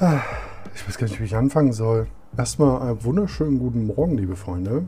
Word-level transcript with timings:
Ich 0.00 0.86
weiß 0.86 0.96
gar 0.96 1.08
nicht, 1.08 1.18
wie 1.18 1.24
ich 1.24 1.34
anfangen 1.34 1.72
soll. 1.72 2.06
Erstmal 2.36 2.82
einen 2.82 3.02
wunderschönen 3.02 3.58
guten 3.58 3.88
Morgen, 3.88 4.16
liebe 4.16 4.36
Freunde. 4.36 4.86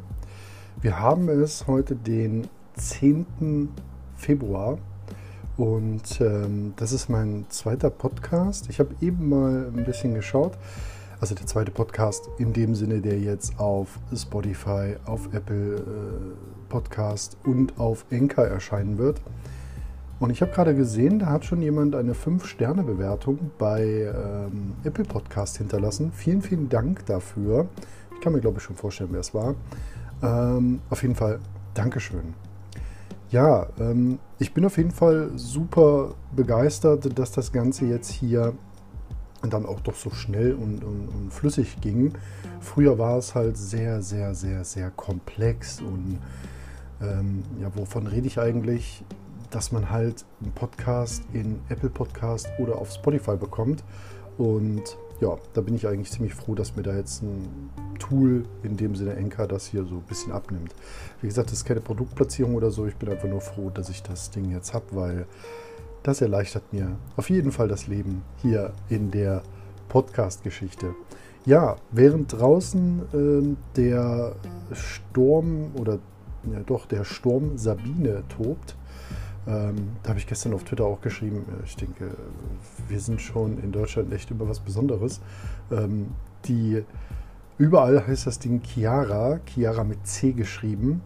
Wir 0.80 1.00
haben 1.00 1.28
es 1.28 1.66
heute 1.66 1.96
den 1.96 2.46
10. 2.74 3.70
Februar 4.14 4.78
und 5.56 6.20
ähm, 6.20 6.74
das 6.76 6.92
ist 6.92 7.08
mein 7.08 7.46
zweiter 7.48 7.90
Podcast. 7.90 8.70
Ich 8.70 8.78
habe 8.78 8.94
eben 9.00 9.28
mal 9.28 9.72
ein 9.76 9.84
bisschen 9.84 10.14
geschaut. 10.14 10.56
Also 11.18 11.34
der 11.34 11.46
zweite 11.46 11.72
Podcast 11.72 12.30
in 12.38 12.52
dem 12.52 12.76
Sinne, 12.76 13.00
der 13.00 13.18
jetzt 13.18 13.58
auf 13.58 13.98
Spotify, 14.14 14.94
auf 15.06 15.34
Apple 15.34 15.74
äh, 15.74 16.68
Podcast 16.68 17.36
und 17.42 17.80
auf 17.80 18.06
Anchor 18.12 18.46
erscheinen 18.46 18.96
wird. 18.96 19.20
Und 20.20 20.28
ich 20.28 20.42
habe 20.42 20.52
gerade 20.52 20.74
gesehen, 20.74 21.18
da 21.18 21.26
hat 21.26 21.46
schon 21.46 21.62
jemand 21.62 21.96
eine 21.96 22.12
5-Sterne-Bewertung 22.12 23.50
bei 23.58 24.12
ähm, 24.14 24.74
Apple 24.84 25.04
Podcast 25.04 25.56
hinterlassen. 25.56 26.12
Vielen, 26.12 26.42
vielen 26.42 26.68
Dank 26.68 27.06
dafür. 27.06 27.66
Ich 28.14 28.20
kann 28.20 28.34
mir, 28.34 28.40
glaube 28.40 28.58
ich, 28.58 28.62
schon 28.62 28.76
vorstellen, 28.76 29.08
wer 29.12 29.20
es 29.20 29.32
war. 29.32 29.54
Ähm, 30.22 30.80
auf 30.90 31.00
jeden 31.00 31.14
Fall, 31.14 31.40
Dankeschön. 31.72 32.34
Ja, 33.30 33.68
ähm, 33.80 34.18
ich 34.38 34.52
bin 34.52 34.66
auf 34.66 34.76
jeden 34.76 34.90
Fall 34.90 35.30
super 35.36 36.14
begeistert, 36.36 37.18
dass 37.18 37.32
das 37.32 37.50
Ganze 37.50 37.86
jetzt 37.86 38.10
hier 38.10 38.52
dann 39.48 39.64
auch 39.64 39.80
doch 39.80 39.94
so 39.94 40.10
schnell 40.10 40.52
und, 40.52 40.84
und, 40.84 41.08
und 41.08 41.32
flüssig 41.32 41.80
ging. 41.80 42.12
Früher 42.60 42.98
war 42.98 43.16
es 43.16 43.34
halt 43.34 43.56
sehr, 43.56 44.02
sehr, 44.02 44.34
sehr, 44.34 44.64
sehr 44.64 44.90
komplex 44.90 45.80
und 45.80 46.18
ähm, 47.00 47.42
ja, 47.58 47.74
wovon 47.74 48.06
rede 48.06 48.26
ich 48.26 48.38
eigentlich? 48.38 49.02
Dass 49.50 49.72
man 49.72 49.90
halt 49.90 50.24
einen 50.42 50.52
Podcast 50.52 51.24
in 51.32 51.60
Apple 51.68 51.90
Podcast 51.90 52.48
oder 52.58 52.76
auf 52.76 52.90
Spotify 52.92 53.36
bekommt. 53.36 53.84
Und 54.38 54.96
ja, 55.20 55.36
da 55.52 55.60
bin 55.60 55.74
ich 55.74 55.86
eigentlich 55.86 56.10
ziemlich 56.10 56.34
froh, 56.34 56.54
dass 56.54 56.76
mir 56.76 56.82
da 56.82 56.94
jetzt 56.94 57.22
ein 57.22 57.70
Tool, 57.98 58.44
in 58.62 58.76
dem 58.76 58.94
Sinne 58.96 59.14
Enker, 59.16 59.46
das 59.46 59.66
hier 59.66 59.84
so 59.84 59.96
ein 59.96 60.02
bisschen 60.02 60.32
abnimmt. 60.32 60.74
Wie 61.20 61.26
gesagt, 61.26 61.48
das 61.50 61.58
ist 61.58 61.64
keine 61.64 61.80
Produktplatzierung 61.80 62.54
oder 62.54 62.70
so. 62.70 62.86
Ich 62.86 62.96
bin 62.96 63.10
einfach 63.10 63.28
nur 63.28 63.40
froh, 63.40 63.70
dass 63.70 63.90
ich 63.90 64.02
das 64.02 64.30
Ding 64.30 64.50
jetzt 64.50 64.72
habe, 64.72 64.86
weil 64.92 65.26
das 66.02 66.22
erleichtert 66.22 66.72
mir 66.72 66.96
auf 67.16 67.28
jeden 67.28 67.52
Fall 67.52 67.68
das 67.68 67.86
Leben 67.86 68.22
hier 68.40 68.72
in 68.88 69.10
der 69.10 69.42
Podcast-Geschichte. 69.88 70.94
Ja, 71.44 71.76
während 71.90 72.32
draußen 72.32 73.02
äh, 73.12 73.56
der 73.76 74.34
Sturm 74.72 75.72
oder 75.78 75.98
ja 76.50 76.60
doch 76.64 76.86
der 76.86 77.04
Sturm 77.04 77.58
Sabine 77.58 78.22
tobt, 78.28 78.76
ähm, 79.46 79.92
da 80.02 80.10
habe 80.10 80.18
ich 80.18 80.26
gestern 80.26 80.52
auf 80.52 80.64
Twitter 80.64 80.84
auch 80.84 81.00
geschrieben, 81.00 81.44
äh, 81.48 81.64
ich 81.64 81.76
denke, 81.76 82.16
wir 82.88 83.00
sind 83.00 83.20
schon 83.20 83.58
in 83.62 83.72
Deutschland 83.72 84.12
echt 84.12 84.30
über 84.30 84.48
was 84.48 84.60
Besonderes. 84.60 85.20
Ähm, 85.70 86.08
die, 86.44 86.84
überall 87.58 88.06
heißt 88.06 88.26
das 88.26 88.38
Ding 88.38 88.60
Chiara, 88.62 89.40
Chiara 89.46 89.84
mit 89.84 90.06
C 90.06 90.32
geschrieben. 90.32 91.02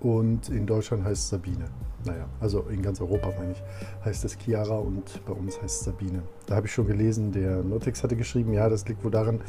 Und 0.00 0.50
in 0.50 0.66
Deutschland 0.66 1.04
heißt 1.04 1.22
es 1.22 1.28
Sabine. 1.30 1.64
Naja, 2.04 2.26
also 2.38 2.66
in 2.70 2.82
ganz 2.82 3.00
Europa 3.00 3.32
meine 3.38 3.52
ich, 3.52 3.62
heißt 4.04 4.24
es 4.26 4.36
Chiara 4.38 4.76
und 4.76 5.24
bei 5.24 5.32
uns 5.32 5.60
heißt 5.62 5.80
es 5.80 5.84
Sabine. 5.84 6.22
Da 6.46 6.56
habe 6.56 6.66
ich 6.66 6.72
schon 6.74 6.86
gelesen, 6.86 7.32
der 7.32 7.62
Notex 7.62 8.02
hatte 8.02 8.14
geschrieben, 8.14 8.52
ja, 8.52 8.68
das 8.68 8.86
liegt 8.86 9.02
wohl 9.02 9.10
daran, 9.10 9.40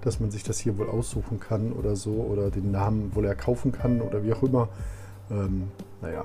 dass 0.00 0.18
man 0.18 0.32
sich 0.32 0.42
das 0.42 0.58
hier 0.58 0.76
wohl 0.78 0.88
aussuchen 0.88 1.38
kann 1.38 1.72
oder 1.72 1.94
so 1.94 2.10
oder 2.10 2.50
den 2.50 2.72
Namen 2.72 3.14
wohl 3.14 3.24
erkaufen 3.24 3.70
kann 3.70 4.00
oder 4.00 4.24
wie 4.24 4.32
auch 4.32 4.42
immer. 4.42 4.68
Ähm, 5.30 5.68
naja, 6.00 6.24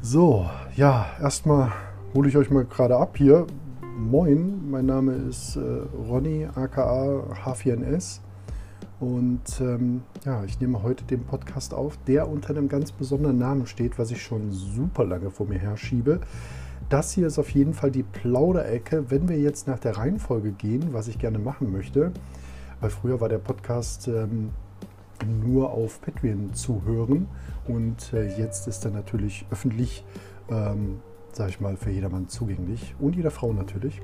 so, 0.00 0.48
ja, 0.76 1.06
erstmal 1.20 1.72
hole 2.14 2.28
ich 2.28 2.36
euch 2.36 2.50
mal 2.50 2.64
gerade 2.64 2.96
ab 2.96 3.16
hier. 3.16 3.46
Moin, 3.96 4.70
mein 4.70 4.86
Name 4.86 5.12
ist 5.12 5.56
äh, 5.56 5.60
Ronny 6.08 6.46
aka 6.54 7.24
H4NS 7.44 8.20
und 9.00 9.60
ähm, 9.60 10.02
ja, 10.24 10.44
ich 10.44 10.60
nehme 10.60 10.82
heute 10.82 11.04
den 11.04 11.24
Podcast 11.24 11.74
auf, 11.74 11.98
der 12.06 12.28
unter 12.28 12.50
einem 12.50 12.68
ganz 12.68 12.92
besonderen 12.92 13.38
Namen 13.38 13.66
steht, 13.66 13.98
was 13.98 14.10
ich 14.12 14.22
schon 14.22 14.52
super 14.52 15.04
lange 15.04 15.30
vor 15.30 15.46
mir 15.46 15.58
herschiebe. 15.58 16.20
Das 16.88 17.12
hier 17.12 17.26
ist 17.26 17.38
auf 17.38 17.50
jeden 17.50 17.74
Fall 17.74 17.90
die 17.90 18.04
Plauderecke, 18.04 19.10
wenn 19.10 19.28
wir 19.28 19.38
jetzt 19.38 19.66
nach 19.66 19.78
der 19.78 19.96
Reihenfolge 19.96 20.52
gehen, 20.52 20.92
was 20.92 21.08
ich 21.08 21.18
gerne 21.18 21.38
machen 21.38 21.72
möchte. 21.72 22.12
Weil 22.80 22.90
früher 22.90 23.20
war 23.20 23.28
der 23.28 23.38
Podcast 23.38 24.06
ähm, 24.08 24.50
nur 25.26 25.72
auf 25.72 26.00
Patreon 26.00 26.54
zu 26.54 26.82
hören. 26.84 27.28
Und 27.66 28.12
äh, 28.12 28.36
jetzt 28.38 28.66
ist 28.66 28.84
er 28.84 28.90
natürlich 28.90 29.46
öffentlich, 29.50 30.04
ähm, 30.50 31.00
sage 31.32 31.50
ich 31.50 31.60
mal, 31.60 31.76
für 31.76 31.90
jedermann 31.90 32.28
zugänglich 32.28 32.94
und 32.98 33.16
jeder 33.16 33.30
Frau 33.30 33.52
natürlich. 33.52 34.00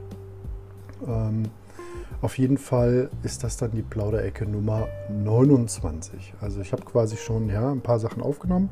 Ähm, 1.07 1.45
auf 2.21 2.39
jeden 2.39 2.59
Fall 2.59 3.11
ist 3.23 3.45
das 3.45 3.57
dann 3.57 3.73
die 3.73 3.83
Plauderecke 3.83 4.47
Nummer 4.47 4.89
29. 5.11 6.35
Also 6.41 6.61
ich 6.61 6.73
habe 6.73 6.83
quasi 6.85 7.17
schon 7.17 7.49
ja, 7.49 7.71
ein 7.71 7.81
paar 7.81 7.99
Sachen 7.99 8.23
aufgenommen 8.23 8.71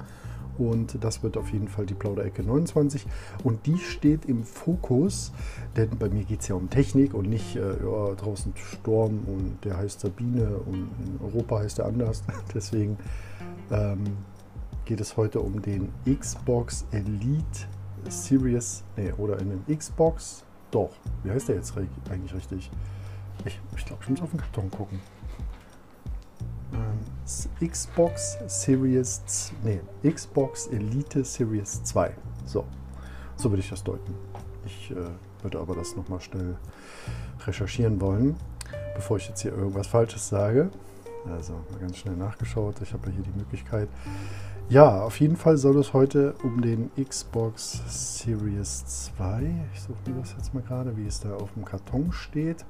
und 0.59 1.03
das 1.03 1.23
wird 1.23 1.37
auf 1.37 1.53
jeden 1.53 1.69
Fall 1.69 1.87
die 1.87 1.95
Plauderecke 1.95 2.43
29. 2.43 3.07
Und 3.45 3.67
die 3.67 3.79
steht 3.79 4.27
im 4.27 4.45
Fokus, 4.45 5.33
denn 5.77 5.91
bei 5.99 6.09
mir 6.09 6.25
geht 6.25 6.41
es 6.41 6.49
ja 6.49 6.55
um 6.55 6.69
Technik 6.71 7.15
und 7.15 7.29
nicht 7.29 7.57
äh, 7.57 7.61
ja, 7.61 8.15
draußen 8.15 8.53
Sturm 8.57 9.21
und 9.27 9.59
der 9.65 9.77
heißt 9.77 10.01
Sabine 10.01 10.57
und 10.67 10.91
in 11.05 11.21
Europa 11.23 11.61
heißt 11.61 11.79
er 11.79 11.87
anders. 11.87 12.23
Deswegen 12.55 12.99
ähm, 13.71 14.05
geht 14.85 15.01
es 15.01 15.17
heute 15.17 15.41
um 15.41 15.63
den 15.63 15.89
Xbox 16.05 16.85
Elite 16.93 17.67
Series, 18.09 18.83
nee, 18.97 19.13
oder 19.13 19.39
in 19.39 19.51
den 19.51 19.79
Xbox, 19.79 20.45
doch, 20.71 20.91
wie 21.23 21.31
heißt 21.31 21.49
der 21.49 21.57
jetzt 21.57 21.75
eigentlich 22.11 22.35
richtig? 22.35 22.71
Ich, 23.45 23.61
ich 23.77 23.85
glaube, 23.85 24.03
ich 24.03 24.11
muss 24.11 24.23
auf 24.23 24.31
den 24.31 24.41
Karton 24.41 24.71
gucken. 24.71 25.01
Xbox 27.61 28.39
Series, 28.47 29.53
nee, 29.63 29.81
Xbox 30.09 30.67
Elite 30.69 31.25
Series 31.25 31.83
2. 31.85 32.13
So, 32.45 32.65
so 33.37 33.51
würde 33.51 33.63
ich 33.63 33.71
das 33.71 33.83
deuten. 33.83 34.15
Ich 34.67 34.91
äh, 34.91 34.97
würde 35.43 35.59
aber 35.61 35.75
das 35.75 35.97
nochmal 35.97 36.21
schnell 36.21 36.57
recherchieren 37.47 38.01
wollen, 38.01 38.37
bevor 38.95 39.17
ich 39.17 39.29
jetzt 39.29 39.43
hier 39.43 39.53
irgendwas 39.53 39.87
Falsches 39.87 40.29
sage. 40.29 40.71
Also 41.31 41.53
mal 41.71 41.81
ganz 41.81 41.99
schnell 41.99 42.17
nachgeschaut. 42.17 42.81
Ich 42.83 42.93
habe 42.93 43.09
ja 43.09 43.13
hier 43.15 43.25
die 43.25 43.39
Möglichkeit. 43.39 43.89
Ja, 44.69 45.03
auf 45.03 45.21
jeden 45.21 45.37
Fall 45.37 45.57
soll 45.57 45.79
es 45.79 45.93
heute 45.93 46.35
um 46.43 46.63
den 46.63 46.91
Xbox 46.97 47.83
Series 47.89 49.13
2. 49.17 49.67
Ich 49.75 49.81
suche 49.81 50.11
mir 50.11 50.21
das 50.21 50.35
jetzt 50.37 50.55
mal 50.55 50.63
gerade, 50.63 50.97
wie 50.97 51.07
es 51.07 51.21
da 51.21 51.35
auf 51.35 51.53
dem 51.53 51.65
Karton 51.65 52.13
steht. 52.13 52.65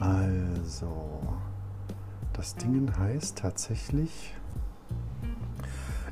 Also, 0.00 1.20
das 2.32 2.56
Ding 2.56 2.90
heißt 2.98 3.38
tatsächlich 3.38 4.34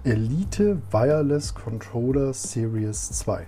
Elite 0.05 0.81
Wireless 0.91 1.55
Controller 1.55 2.33
Series 2.33 3.11
2. 3.13 3.47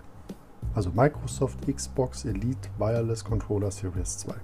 Also 0.74 0.90
Microsoft 0.90 1.66
Xbox 1.66 2.24
Elite 2.24 2.68
Wireless 2.78 3.24
Controller 3.24 3.70
Series 3.70 4.18
2. 4.18 4.34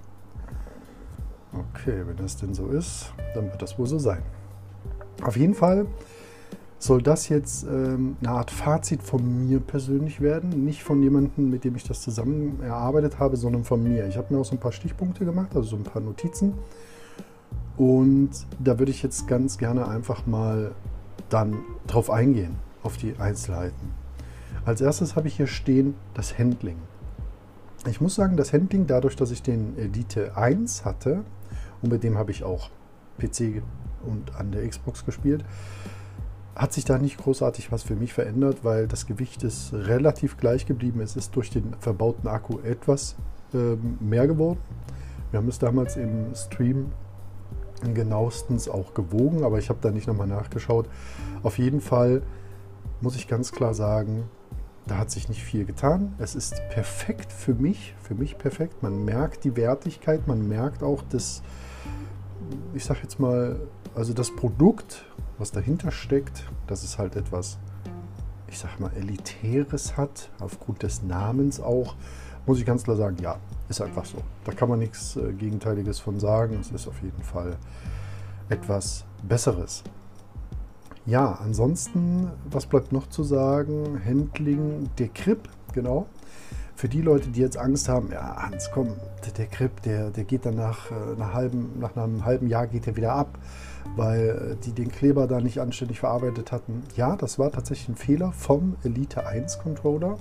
Okay, 1.53 2.03
wenn 2.07 2.17
das 2.17 2.37
denn 2.37 2.55
so 2.55 2.69
ist, 2.69 3.13
dann 3.35 3.51
wird 3.51 3.63
das 3.63 3.79
wohl 3.79 3.87
so 3.87 3.99
sein. 3.99 4.23
Auf 5.23 5.37
jeden 5.37 5.55
Fall 5.55 5.87
soll 6.79 7.03
das 7.03 7.29
jetzt 7.29 7.65
ähm, 7.65 8.17
eine 8.21 8.31
Art 8.31 8.51
Fazit 8.51 9.03
von 9.03 9.49
mir 9.49 9.59
persönlich 9.59 10.21
werden. 10.21 10.65
Nicht 10.65 10.85
von 10.85 11.03
jemandem, 11.03 11.51
mit 11.51 11.65
dem 11.65 11.75
ich 11.75 11.85
das 11.85 12.03
zusammen 12.03 12.61
erarbeitet 12.63 13.19
habe, 13.19 13.37
sondern 13.37 13.65
von 13.65 13.83
mir. 13.83 14.07
Ich 14.07 14.17
habe 14.17 14.33
mir 14.33 14.41
auch 14.41 14.45
so 14.45 14.55
ein 14.55 14.61
paar 14.61 14.73
Stichpunkte 14.73 15.25
gemacht, 15.25 15.57
also 15.57 15.71
so 15.71 15.77
ein 15.77 15.83
paar 15.83 16.03
Notizen. 16.03 16.55
Und 17.79 18.31
da 18.59 18.79
würde 18.81 18.91
ich 18.91 19.05
jetzt 19.05 19.29
ganz 19.29 19.57
gerne 19.57 19.87
einfach 19.87 20.27
mal 20.27 20.73
dann 21.29 21.59
drauf 21.87 22.11
eingehen, 22.11 22.57
auf 22.83 22.97
die 22.97 23.15
Einzelheiten. 23.19 23.95
Als 24.65 24.81
erstes 24.81 25.15
habe 25.15 25.29
ich 25.29 25.37
hier 25.37 25.47
stehen 25.47 25.95
das 26.13 26.37
Handling. 26.39 26.77
Ich 27.87 28.01
muss 28.01 28.17
sagen, 28.17 28.37
das 28.37 28.53
Handling, 28.53 28.89
dadurch, 28.89 29.15
dass 29.15 29.31
ich 29.31 29.43
den 29.43 29.79
Elite 29.79 30.37
1 30.37 30.85
hatte 30.85 31.25
und 31.81 31.93
mit 31.93 32.03
dem 32.03 32.19
habe 32.19 32.33
ich 32.33 32.43
auch 32.43 32.71
PC 33.19 33.63
und 34.05 34.35
an 34.35 34.51
der 34.51 34.69
Xbox 34.69 35.07
gespielt, 35.07 35.45
hat 36.57 36.73
sich 36.73 36.85
da 36.85 36.99
nicht 36.99 37.19
großartig 37.19 37.71
was 37.71 37.85
für 37.85 37.95
mich 37.95 38.13
verändert, 38.13 38.65
weil 38.65 38.89
das 38.89 39.07
Gewicht 39.07 39.45
ist 39.45 39.73
relativ 39.73 40.37
gleich 40.37 40.67
geblieben. 40.67 41.01
Es 41.01 41.15
ist 41.15 41.37
durch 41.37 41.51
den 41.51 41.75
verbauten 41.79 42.27
Akku 42.27 42.59
etwas 42.59 43.15
äh, 43.55 43.77
mehr 44.01 44.27
geworden. 44.27 44.59
Wir 45.31 45.39
haben 45.39 45.49
es 45.49 45.61
damals 45.61 45.97
im 45.97 46.35
Stream 46.35 46.87
genauestens 47.81 48.69
auch 48.69 48.95
gewogen, 48.95 49.45
aber 49.45 49.59
ich 49.59 49.69
habe 49.69 49.79
da 49.81 49.91
nicht 49.91 50.07
nochmal 50.07 50.27
nachgeschaut. 50.27 50.89
Auf 51.43 51.59
jeden 51.59 51.81
Fall 51.81 52.23
muss 53.01 53.17
ich 53.17 53.29
ganz 53.29 53.53
klar 53.53 53.75
sagen, 53.75 54.29
da 54.87 54.99
hat 54.99 55.11
sich 55.11 55.29
nicht 55.29 55.43
viel 55.43 55.65
getan. 55.65 56.15
Es 56.19 56.35
ist 56.35 56.61
perfekt 56.71 57.33
für 57.33 57.55
mich, 57.55 57.95
für 58.03 58.15
mich 58.15 58.39
perfekt. 58.39 58.83
Man 58.83 59.05
merkt 59.05 59.45
die 59.45 59.57
Wertigkeit, 59.57 60.27
man 60.27 60.49
merkt 60.49 60.83
auch 60.83 61.03
das, 61.11 61.43
ich 62.75 62.85
sage 62.85 63.01
jetzt 63.03 63.21
mal, 63.21 63.61
also 63.95 64.13
das 64.13 64.35
Produkt, 64.35 65.05
was 65.37 65.53
dahinter 65.53 65.91
steckt, 65.91 66.45
dass 66.67 66.83
es 66.83 66.99
halt 66.99 67.17
etwas, 67.17 67.59
ich 68.49 68.59
sage 68.59 68.75
mal, 68.81 68.91
elitäres 68.97 69.97
hat, 69.97 70.31
aufgrund 70.41 70.83
des 70.83 71.03
Namens 71.03 71.61
auch 71.61 71.95
muss 72.49 72.59
ich 72.59 72.67
ganz 72.67 72.83
klar 72.83 72.97
sagen, 72.97 73.17
ja, 73.23 73.37
ist 73.69 73.81
einfach 73.81 74.07
so. 74.07 74.19
Da 74.45 74.53
kann 74.53 74.69
man 74.69 74.79
nichts 74.79 75.17
äh, 75.17 75.33
Gegenteiliges 75.33 76.01
von 76.01 76.19
sagen. 76.19 76.57
Es 76.61 76.71
ist 76.71 76.89
auf 76.89 77.01
jeden 77.03 77.23
Fall 77.23 77.57
etwas 78.49 79.05
Besseres. 79.23 79.85
Ja, 81.05 81.39
ansonsten, 81.43 82.31
was 82.51 82.67
bleibt 82.67 82.93
noch 82.93 83.09
zu 83.09 83.23
sagen? 83.23 84.01
Handling, 84.05 84.89
der 84.99 85.09
Grip, 85.09 85.49
genau. 85.73 86.07
Für 86.75 86.89
die 86.89 87.03
Leute, 87.03 87.29
die 87.29 87.41
jetzt 87.41 87.59
Angst 87.59 87.89
haben, 87.89 88.11
ja, 88.13 88.37
Hans, 88.37 88.71
komm, 88.73 88.95
der 89.37 89.47
Grip, 89.47 89.83
der, 89.83 90.11
der 90.11 90.25
geht 90.25 90.47
dann 90.47 90.55
nach, 90.55 90.91
äh, 90.91 90.95
nach, 91.19 91.35
halben, 91.35 91.79
nach 91.79 91.97
einem 91.97 92.25
halben 92.25 92.47
Jahr 92.47 92.67
geht 92.67 92.87
er 92.87 92.97
wieder 92.97 93.13
ab, 93.13 93.39
weil 93.97 94.57
äh, 94.59 94.65
die 94.65 94.73
den 94.73 94.91
Kleber 94.91 95.27
da 95.27 95.41
nicht 95.41 95.61
anständig 95.61 96.01
verarbeitet 96.01 96.53
hatten. 96.53 96.83
Ja, 96.97 97.17
das 97.17 97.39
war 97.39 97.51
tatsächlich 97.51 97.89
ein 97.89 97.97
Fehler 97.97 98.33
vom 98.33 98.77
Elite 98.85 99.27
1 99.27 99.59
Controller. 99.59 100.19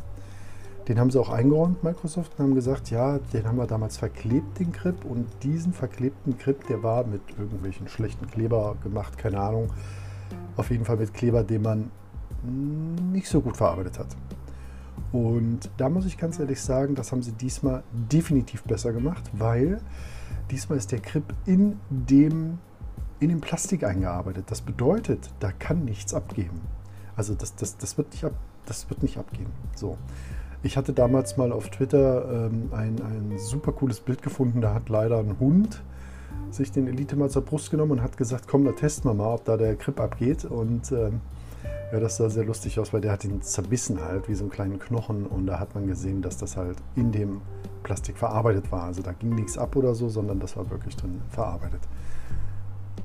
Den 0.88 1.00
haben 1.00 1.12
sie 1.12 1.20
auch 1.20 1.30
eingeräumt, 1.30 1.84
Microsoft, 1.84 2.32
und 2.38 2.46
haben 2.46 2.56
gesagt, 2.56 2.92
ja, 2.92 3.20
den 3.34 3.46
haben 3.46 3.58
wir 3.58 3.68
damals 3.68 3.98
verklebt, 3.98 4.60
den 4.60 4.72
Grip. 4.72 5.04
Und 5.04 5.28
diesen 5.44 5.74
verklebten 5.74 6.38
Grip, 6.38 6.66
der 6.68 6.82
war 6.82 7.06
mit 7.06 7.22
irgendwelchen 7.38 7.90
schlechten 7.90 8.28
Kleber 8.28 8.78
gemacht, 8.82 9.18
keine 9.18 9.40
Ahnung. 9.40 9.70
Auf 10.56 10.72
jeden 10.72 10.86
Fall 10.86 10.98
mit 10.98 11.14
Kleber, 11.14 11.44
den 11.44 11.62
man 11.62 11.92
nicht 13.12 13.28
so 13.28 13.42
gut 13.42 13.58
verarbeitet 13.58 14.00
hat. 14.00 14.16
Und 15.12 15.70
da 15.78 15.90
muss 15.90 16.06
ich 16.06 16.18
ganz 16.18 16.40
ehrlich 16.40 16.62
sagen, 16.62 16.96
das 16.96 17.12
haben 17.12 17.22
sie 17.22 17.32
diesmal 17.32 17.84
definitiv 17.92 18.64
besser 18.64 18.94
gemacht, 18.94 19.30
weil 19.34 19.82
diesmal 20.52 20.78
ist 20.78 20.92
der 20.92 21.00
Grip 21.00 21.34
in 21.46 21.80
dem, 21.90 22.60
in 23.20 23.30
dem 23.30 23.42
Plastik 23.42 23.84
eingearbeitet. 23.84 24.46
Das 24.50 24.62
bedeutet, 24.62 25.32
da 25.40 25.52
kann 25.52 25.84
nichts 25.84 26.14
abgeben. 26.14 26.62
Also 27.16 27.34
das, 27.36 27.56
das, 27.56 27.78
das, 27.78 27.98
wird, 27.98 28.12
nicht 28.12 28.24
ab, 28.24 28.34
das 28.66 28.90
wird 28.90 29.02
nicht 29.02 29.18
abgehen. 29.18 29.50
So. 29.76 29.98
Ich 30.64 30.76
hatte 30.76 30.94
damals 30.94 31.38
mal 31.38 31.52
auf 31.52 31.70
Twitter 31.70 32.48
ähm, 32.48 32.70
ein, 32.72 33.00
ein 33.02 33.38
super 33.38 33.72
cooles 33.72 34.00
Bild 34.00 34.22
gefunden. 34.22 34.62
Da 34.62 34.74
hat 34.74 34.90
leider 34.90 35.20
ein 35.20 35.40
Hund 35.40 35.82
sich 36.50 36.72
den 36.72 36.88
Elite 36.88 37.16
mal 37.16 37.30
zur 37.30 37.44
Brust 37.44 37.72
genommen 37.72 37.94
und 37.94 38.02
hat 38.02 38.18
gesagt, 38.18 38.48
komm, 38.48 38.66
da 38.66 38.72
testen 38.72 39.10
wir 39.10 39.14
mal, 39.14 39.34
ob 39.34 39.46
da 39.46 39.58
der 39.58 39.76
Grip 39.76 40.00
abgeht. 40.00 40.46
Und 40.46 40.92
ähm, 40.92 41.22
ja, 41.92 42.00
das 42.00 42.18
sah 42.18 42.30
sehr 42.30 42.46
lustig 42.46 42.80
aus, 42.80 42.94
weil 42.94 43.02
der 43.02 43.12
hat 43.12 43.24
ihn 43.24 43.42
zerbissen 43.42 44.02
halt, 44.02 44.28
wie 44.28 44.36
so 44.36 44.44
einen 44.44 44.52
kleinen 44.52 44.80
Knochen. 44.80 45.26
Und 45.26 45.46
da 45.46 45.60
hat 45.60 45.76
man 45.76 45.88
gesehen, 45.88 46.22
dass 46.22 46.38
das 46.38 46.58
halt 46.58 46.78
in 46.96 47.12
dem 47.12 47.42
Plastik 47.84 48.18
verarbeitet 48.18 48.72
war. 48.72 48.84
Also 48.84 49.02
da 49.02 49.12
ging 49.14 49.36
nichts 49.36 49.58
ab 49.58 49.76
oder 49.76 49.96
so, 49.96 50.10
sondern 50.10 50.40
das 50.40 50.58
war 50.58 50.70
wirklich 50.70 50.96
drin 50.96 51.22
verarbeitet. 51.30 51.82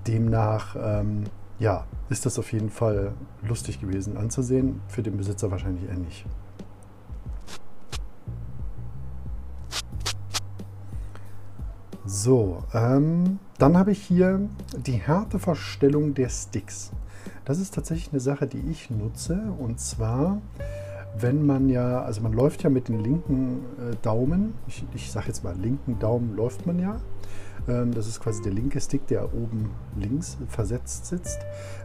Demnach, 0.07 0.77
ähm, 0.81 1.25
ja, 1.59 1.85
ist 2.09 2.27
das 2.27 2.39
auf 2.39 2.53
jeden 2.53 2.71
Fall 2.71 3.13
lustig 3.43 3.81
gewesen 3.81 4.17
anzusehen. 4.17 4.81
Für 4.89 5.03
den 5.03 5.17
Besitzer 5.17 5.51
wahrscheinlich 5.51 5.89
eher 5.89 5.99
nicht. 5.99 6.27
So, 12.05 12.65
ähm, 12.75 13.39
dann 13.59 13.79
habe 13.79 13.93
ich 13.93 14.03
hier 14.03 14.41
die 14.77 14.95
Härteverstellung 14.95 16.15
der 16.15 16.29
Sticks. 16.31 16.91
Das 17.45 17.61
ist 17.61 17.75
tatsächlich 17.75 18.13
eine 18.13 18.21
Sache, 18.21 18.49
die 18.49 18.63
ich 18.71 18.91
nutze. 18.91 19.41
Und 19.59 19.79
zwar, 19.79 20.43
wenn 21.17 21.47
man 21.47 21.69
ja, 21.69 22.03
also 22.03 22.21
man 22.21 22.33
läuft 22.33 22.65
ja 22.65 22.71
mit 22.71 22.89
dem 22.89 22.99
linken 22.99 23.61
äh, 23.79 23.95
Daumen, 24.03 24.55
ich, 24.67 24.85
ich 24.95 25.13
sage 25.13 25.29
jetzt 25.29 25.45
mal 25.45 25.55
linken 25.57 26.01
Daumen 26.01 26.35
läuft 26.35 26.67
man 26.67 26.81
ja. 26.81 27.01
Ähm, 27.69 27.95
das 27.95 28.09
ist 28.09 28.21
quasi 28.21 28.43
der 28.43 28.53
linke 28.53 28.81
Stick, 28.81 29.07
der 29.07 29.33
oben 29.33 29.71
links 29.97 30.39
versetzt 30.49 31.07
sitzt. 31.07 31.39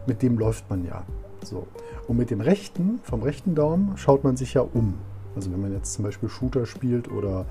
Mit 0.08 0.22
dem 0.22 0.36
läuft 0.36 0.68
man 0.68 0.84
ja. 0.84 1.04
So. 1.44 1.68
Und 2.08 2.16
mit 2.16 2.30
dem 2.30 2.40
rechten, 2.40 2.98
vom 3.04 3.22
rechten 3.22 3.54
Daumen, 3.54 3.96
schaut 3.96 4.24
man 4.24 4.36
sich 4.36 4.54
ja 4.54 4.62
um. 4.62 4.94
Also 5.36 5.52
wenn 5.52 5.60
man 5.60 5.72
jetzt 5.72 5.92
zum 5.92 6.04
Beispiel 6.04 6.28
Shooter 6.28 6.66
spielt 6.66 7.08
oder 7.08 7.46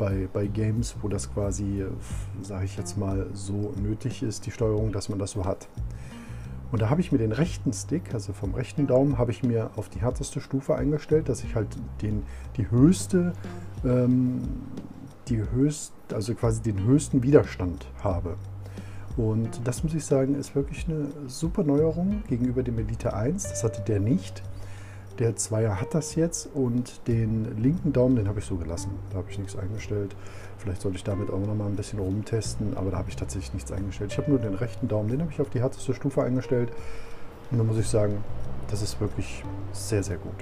bei, 0.00 0.28
bei 0.32 0.46
Games, 0.46 0.96
wo 1.02 1.08
das 1.08 1.32
quasi, 1.32 1.84
sage 2.40 2.64
ich 2.64 2.76
jetzt 2.78 2.96
mal, 2.96 3.26
so 3.34 3.74
nötig 3.80 4.22
ist, 4.22 4.46
die 4.46 4.50
Steuerung, 4.50 4.92
dass 4.92 5.10
man 5.10 5.18
das 5.18 5.32
so 5.32 5.44
hat. 5.44 5.68
Und 6.72 6.80
da 6.80 6.88
habe 6.88 7.02
ich 7.02 7.12
mir 7.12 7.18
den 7.18 7.32
rechten 7.32 7.72
Stick, 7.72 8.14
also 8.14 8.32
vom 8.32 8.54
rechten 8.54 8.86
Daumen, 8.86 9.18
habe 9.18 9.30
ich 9.30 9.42
mir 9.42 9.70
auf 9.76 9.90
die 9.90 10.00
härteste 10.00 10.40
Stufe 10.40 10.74
eingestellt, 10.74 11.28
dass 11.28 11.44
ich 11.44 11.54
halt 11.54 11.68
den, 12.00 12.22
die 12.56 12.70
höchste, 12.70 13.34
ähm, 13.84 14.40
die 15.28 15.42
höchst, 15.52 15.92
also 16.14 16.34
quasi 16.34 16.62
den 16.62 16.82
höchsten 16.82 17.22
Widerstand 17.22 17.86
habe. 18.02 18.36
Und 19.18 19.60
das 19.64 19.84
muss 19.84 19.92
ich 19.92 20.04
sagen, 20.04 20.34
ist 20.34 20.54
wirklich 20.54 20.88
eine 20.88 21.08
super 21.26 21.62
Neuerung 21.62 22.22
gegenüber 22.26 22.62
dem 22.62 22.78
Elite 22.78 23.12
1. 23.12 23.42
Das 23.42 23.64
hatte 23.64 23.82
der 23.82 24.00
nicht. 24.00 24.42
Der 25.20 25.36
Zweier 25.36 25.78
hat 25.78 25.94
das 25.94 26.14
jetzt 26.14 26.48
und 26.54 27.06
den 27.06 27.62
linken 27.62 27.92
Daumen, 27.92 28.16
den 28.16 28.26
habe 28.26 28.38
ich 28.38 28.46
so 28.46 28.56
gelassen. 28.56 28.90
Da 29.10 29.18
habe 29.18 29.30
ich 29.30 29.38
nichts 29.38 29.54
eingestellt. 29.54 30.16
Vielleicht 30.56 30.80
sollte 30.80 30.96
ich 30.96 31.04
damit 31.04 31.30
auch 31.30 31.38
noch 31.38 31.54
mal 31.54 31.66
ein 31.66 31.76
bisschen 31.76 31.98
rumtesten, 31.98 32.74
aber 32.74 32.90
da 32.90 32.96
habe 32.96 33.10
ich 33.10 33.16
tatsächlich 33.16 33.52
nichts 33.52 33.70
eingestellt. 33.70 34.12
Ich 34.12 34.18
habe 34.18 34.30
nur 34.30 34.40
den 34.40 34.54
rechten 34.54 34.88
Daumen, 34.88 35.10
den 35.10 35.20
habe 35.20 35.30
ich 35.30 35.38
auf 35.38 35.50
die 35.50 35.60
härteste 35.60 35.92
Stufe 35.92 36.22
eingestellt. 36.22 36.72
Und 37.50 37.58
da 37.58 37.64
muss 37.64 37.76
ich 37.76 37.86
sagen, 37.86 38.24
das 38.70 38.80
ist 38.80 38.98
wirklich 38.98 39.44
sehr, 39.72 40.02
sehr 40.02 40.16
gut. 40.16 40.32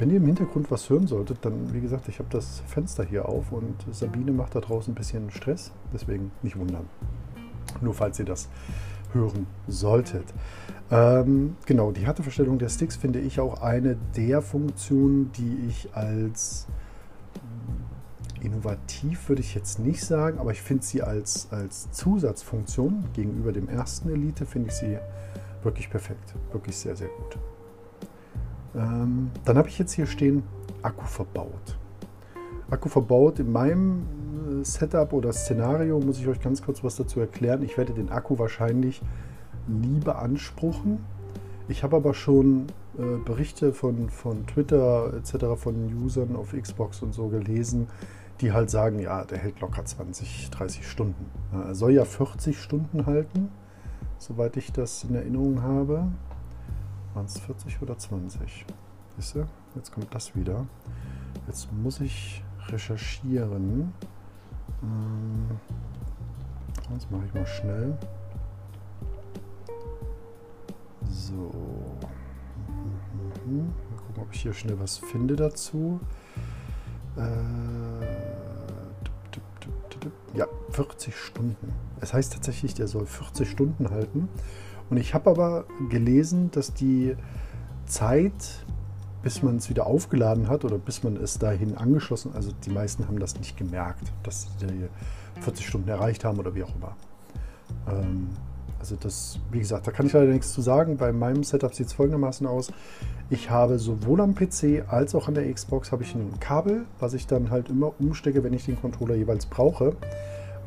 Wenn 0.00 0.10
ihr 0.10 0.16
im 0.16 0.26
Hintergrund 0.26 0.72
was 0.72 0.90
hören 0.90 1.06
solltet, 1.06 1.44
dann, 1.44 1.72
wie 1.72 1.80
gesagt, 1.80 2.08
ich 2.08 2.18
habe 2.18 2.28
das 2.30 2.64
Fenster 2.66 3.04
hier 3.04 3.28
auf 3.28 3.52
und 3.52 3.76
Sabine 3.92 4.32
macht 4.32 4.56
da 4.56 4.60
draußen 4.60 4.92
ein 4.92 4.96
bisschen 4.96 5.30
Stress. 5.30 5.70
Deswegen 5.92 6.32
nicht 6.42 6.58
wundern. 6.58 6.88
Nur 7.80 7.94
falls 7.94 8.18
ihr 8.18 8.24
das 8.24 8.48
hören 9.12 9.46
solltet. 9.66 10.24
Ähm, 10.90 11.56
genau, 11.66 11.92
die 11.92 12.06
Härteverstellung 12.06 12.58
der 12.58 12.68
Sticks 12.68 12.96
finde 12.96 13.20
ich 13.20 13.40
auch 13.40 13.60
eine 13.60 13.96
der 14.16 14.42
Funktionen, 14.42 15.30
die 15.32 15.66
ich 15.68 15.94
als 15.94 16.66
innovativ 18.42 19.28
würde 19.28 19.42
ich 19.42 19.54
jetzt 19.54 19.78
nicht 19.78 20.04
sagen, 20.04 20.38
aber 20.38 20.52
ich 20.52 20.62
finde 20.62 20.84
sie 20.84 21.02
als, 21.02 21.48
als 21.50 21.90
Zusatzfunktion 21.90 23.04
gegenüber 23.12 23.52
dem 23.52 23.68
ersten 23.68 24.08
Elite, 24.10 24.46
finde 24.46 24.68
ich 24.68 24.74
sie 24.74 24.98
wirklich 25.62 25.90
perfekt. 25.90 26.34
Wirklich 26.52 26.76
sehr, 26.76 26.96
sehr 26.96 27.08
gut. 27.08 27.38
Ähm, 28.74 29.30
dann 29.44 29.58
habe 29.58 29.68
ich 29.68 29.78
jetzt 29.78 29.92
hier 29.92 30.06
stehen 30.06 30.42
Akku 30.82 31.04
verbaut. 31.06 31.78
Akku 32.70 32.88
verbaut 32.88 33.38
in 33.38 33.50
meinem 33.50 34.06
Setup 34.64 35.12
oder 35.12 35.32
Szenario 35.32 36.00
muss 36.00 36.18
ich 36.18 36.28
euch 36.28 36.40
ganz 36.40 36.62
kurz 36.62 36.82
was 36.84 36.96
dazu 36.96 37.20
erklären. 37.20 37.62
Ich 37.62 37.76
werde 37.76 37.92
den 37.92 38.10
Akku 38.10 38.38
wahrscheinlich 38.38 39.00
nie 39.66 40.00
beanspruchen. 40.00 41.04
Ich 41.68 41.82
habe 41.82 41.96
aber 41.96 42.14
schon 42.14 42.66
äh, 42.98 43.18
Berichte 43.24 43.72
von, 43.72 44.08
von 44.08 44.46
Twitter 44.46 45.12
etc. 45.14 45.60
von 45.60 45.74
Usern 46.02 46.34
auf 46.34 46.52
Xbox 46.52 47.02
und 47.02 47.12
so 47.12 47.28
gelesen, 47.28 47.88
die 48.40 48.52
halt 48.52 48.70
sagen, 48.70 48.98
ja, 49.00 49.24
der 49.24 49.38
hält 49.38 49.60
locker 49.60 49.84
20, 49.84 50.50
30 50.50 50.88
Stunden. 50.88 51.26
Er 51.52 51.74
soll 51.74 51.92
ja 51.92 52.04
40 52.04 52.60
Stunden 52.60 53.04
halten, 53.04 53.50
soweit 54.18 54.56
ich 54.56 54.72
das 54.72 55.04
in 55.04 55.14
Erinnerung 55.14 55.62
habe. 55.62 56.06
Waren 57.14 57.26
es 57.26 57.38
40 57.40 57.82
oder 57.82 57.98
20? 57.98 58.64
Wisst 59.16 59.36
ihr? 59.36 59.46
Jetzt 59.74 59.92
kommt 59.92 60.14
das 60.14 60.34
wieder. 60.34 60.66
Jetzt 61.46 61.68
muss 61.72 62.00
ich 62.00 62.42
recherchieren. 62.68 63.92
Das 66.92 67.10
mache 67.10 67.26
ich 67.26 67.34
mal 67.34 67.46
schnell. 67.46 67.96
So. 71.08 71.50
Mal 73.46 73.96
gucken, 73.96 74.22
ob 74.22 74.32
ich 74.32 74.42
hier 74.42 74.52
schnell 74.52 74.78
was 74.78 74.98
finde 74.98 75.36
dazu. 75.36 76.00
Äh, 77.16 77.20
ja, 80.36 80.46
40 80.70 81.16
Stunden. 81.16 81.72
Es 82.00 82.12
heißt 82.12 82.32
tatsächlich, 82.32 82.74
der 82.74 82.88
soll 82.88 83.06
40 83.06 83.50
Stunden 83.50 83.90
halten. 83.90 84.28
Und 84.90 84.96
ich 84.96 85.14
habe 85.14 85.30
aber 85.30 85.64
gelesen, 85.90 86.50
dass 86.50 86.72
die 86.72 87.16
Zeit, 87.86 88.64
bis 89.22 89.42
man 89.42 89.56
es 89.56 89.68
wieder 89.68 89.86
aufgeladen 89.86 90.48
hat 90.48 90.64
oder 90.64 90.78
bis 90.78 91.02
man 91.02 91.16
es 91.16 91.38
dahin 91.38 91.76
angeschlossen, 91.76 92.32
also 92.34 92.52
die 92.64 92.70
meisten 92.70 93.06
haben 93.06 93.18
das 93.18 93.38
nicht 93.38 93.56
gemerkt, 93.56 94.12
dass 94.22 94.48
sie 94.58 94.66
die 94.66 94.88
40 95.42 95.66
Stunden 95.66 95.88
erreicht 95.88 96.24
haben 96.24 96.38
oder 96.38 96.54
wie 96.54 96.62
auch 96.62 96.74
immer. 96.74 96.96
Ähm, 97.88 98.28
also 98.78 98.96
das, 98.96 99.40
wie 99.50 99.58
gesagt, 99.58 99.86
da 99.86 99.90
kann 99.90 100.06
ich 100.06 100.12
leider 100.12 100.30
nichts 100.30 100.52
zu 100.52 100.60
sagen. 100.60 100.96
Bei 100.96 101.12
meinem 101.12 101.42
Setup 101.42 101.74
sieht 101.74 101.88
es 101.88 101.92
folgendermaßen 101.92 102.46
aus. 102.46 102.72
Ich 103.28 103.50
habe 103.50 103.78
sowohl 103.78 104.20
am 104.20 104.34
PC 104.34 104.84
als 104.86 105.14
auch 105.14 105.28
an 105.28 105.34
der 105.34 105.52
Xbox 105.52 105.90
habe 105.90 106.04
ich 106.04 106.14
ein 106.14 106.38
Kabel, 106.38 106.84
was 107.00 107.12
ich 107.12 107.26
dann 107.26 107.50
halt 107.50 107.68
immer 107.68 107.92
umstecke, 107.98 108.44
wenn 108.44 108.52
ich 108.52 108.64
den 108.64 108.80
Controller 108.80 109.16
jeweils 109.16 109.46
brauche, 109.46 109.96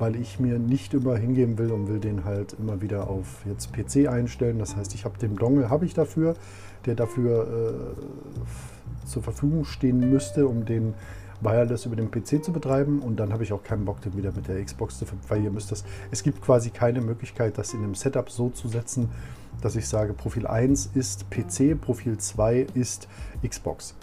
weil 0.01 0.15
ich 0.15 0.39
mir 0.39 0.57
nicht 0.57 0.95
immer 0.95 1.15
hingeben 1.15 1.59
will 1.59 1.71
und 1.71 1.87
will 1.87 1.99
den 1.99 2.25
halt 2.25 2.53
immer 2.59 2.81
wieder 2.81 3.07
auf 3.07 3.45
jetzt 3.45 3.71
PC 3.71 4.09
einstellen. 4.09 4.57
Das 4.57 4.75
heißt, 4.75 4.95
ich 4.95 5.05
habe 5.05 5.17
den 5.19 5.35
Dongle 5.35 5.69
habe 5.69 5.85
ich 5.85 5.93
dafür, 5.93 6.33
der 6.85 6.95
dafür 6.95 7.93
äh, 7.93 9.07
zur 9.07 9.21
Verfügung 9.21 9.63
stehen 9.63 9.99
müsste, 10.09 10.47
um 10.47 10.65
den 10.65 10.95
Wireless 11.39 11.85
über 11.85 11.95
den 11.95 12.09
PC 12.09 12.43
zu 12.43 12.51
betreiben 12.51 12.99
und 12.99 13.19
dann 13.19 13.31
habe 13.31 13.43
ich 13.43 13.53
auch 13.53 13.63
keinen 13.63 13.85
Bock, 13.85 14.01
den 14.01 14.17
wieder 14.17 14.31
mit 14.31 14.47
der 14.47 14.63
Xbox 14.63 14.97
zu 14.97 15.05
verbinden, 15.05 15.29
weil 15.29 15.43
ihr 15.43 15.51
müsst 15.51 15.71
das, 15.71 15.83
es 16.09 16.23
gibt 16.23 16.41
quasi 16.41 16.71
keine 16.71 17.01
Möglichkeit, 17.01 17.57
das 17.57 17.73
in 17.73 17.83
einem 17.83 17.95
Setup 17.95 18.29
so 18.29 18.49
zu 18.49 18.67
setzen, 18.67 19.09
dass 19.61 19.75
ich 19.75 19.87
sage, 19.87 20.13
Profil 20.13 20.47
1 20.47 20.91
ist 20.95 21.29
PC, 21.29 21.79
Profil 21.79 22.17
2 22.17 22.67
ist 22.73 23.07
Xbox. 23.47 23.95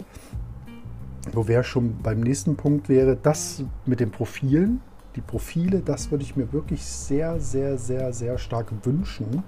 wo 1.33 1.47
wir 1.47 1.63
schon 1.63 1.97
beim 2.01 2.21
nächsten 2.21 2.55
Punkt 2.55 2.87
wäre, 2.87 3.17
das 3.21 3.63
mit 3.85 3.99
den 3.99 4.11
Profilen. 4.11 4.81
Die 5.19 5.25
Profile, 5.25 5.81
das 5.81 6.11
würde 6.11 6.23
ich 6.23 6.37
mir 6.37 6.53
wirklich 6.53 6.81
sehr, 6.81 7.41
sehr, 7.41 7.77
sehr, 7.77 8.13
sehr 8.13 8.37
stark 8.37 8.71
wünschen, 8.85 9.43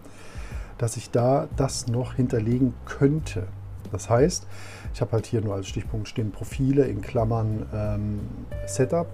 dass 0.77 0.97
ich 0.97 1.11
da 1.11 1.47
das 1.55 1.87
noch 1.87 2.15
hinterlegen 2.15 2.73
könnte. 2.83 3.47
Das 3.91 4.09
heißt, 4.09 4.47
ich 4.93 5.01
habe 5.01 5.11
halt 5.13 5.25
hier 5.25 5.41
nur 5.41 5.55
als 5.55 5.67
Stichpunkt 5.67 6.07
stehen 6.07 6.31
Profile 6.31 6.85
in 6.85 7.01
Klammern 7.01 7.65
ähm, 7.73 8.19
Setup, 8.65 9.07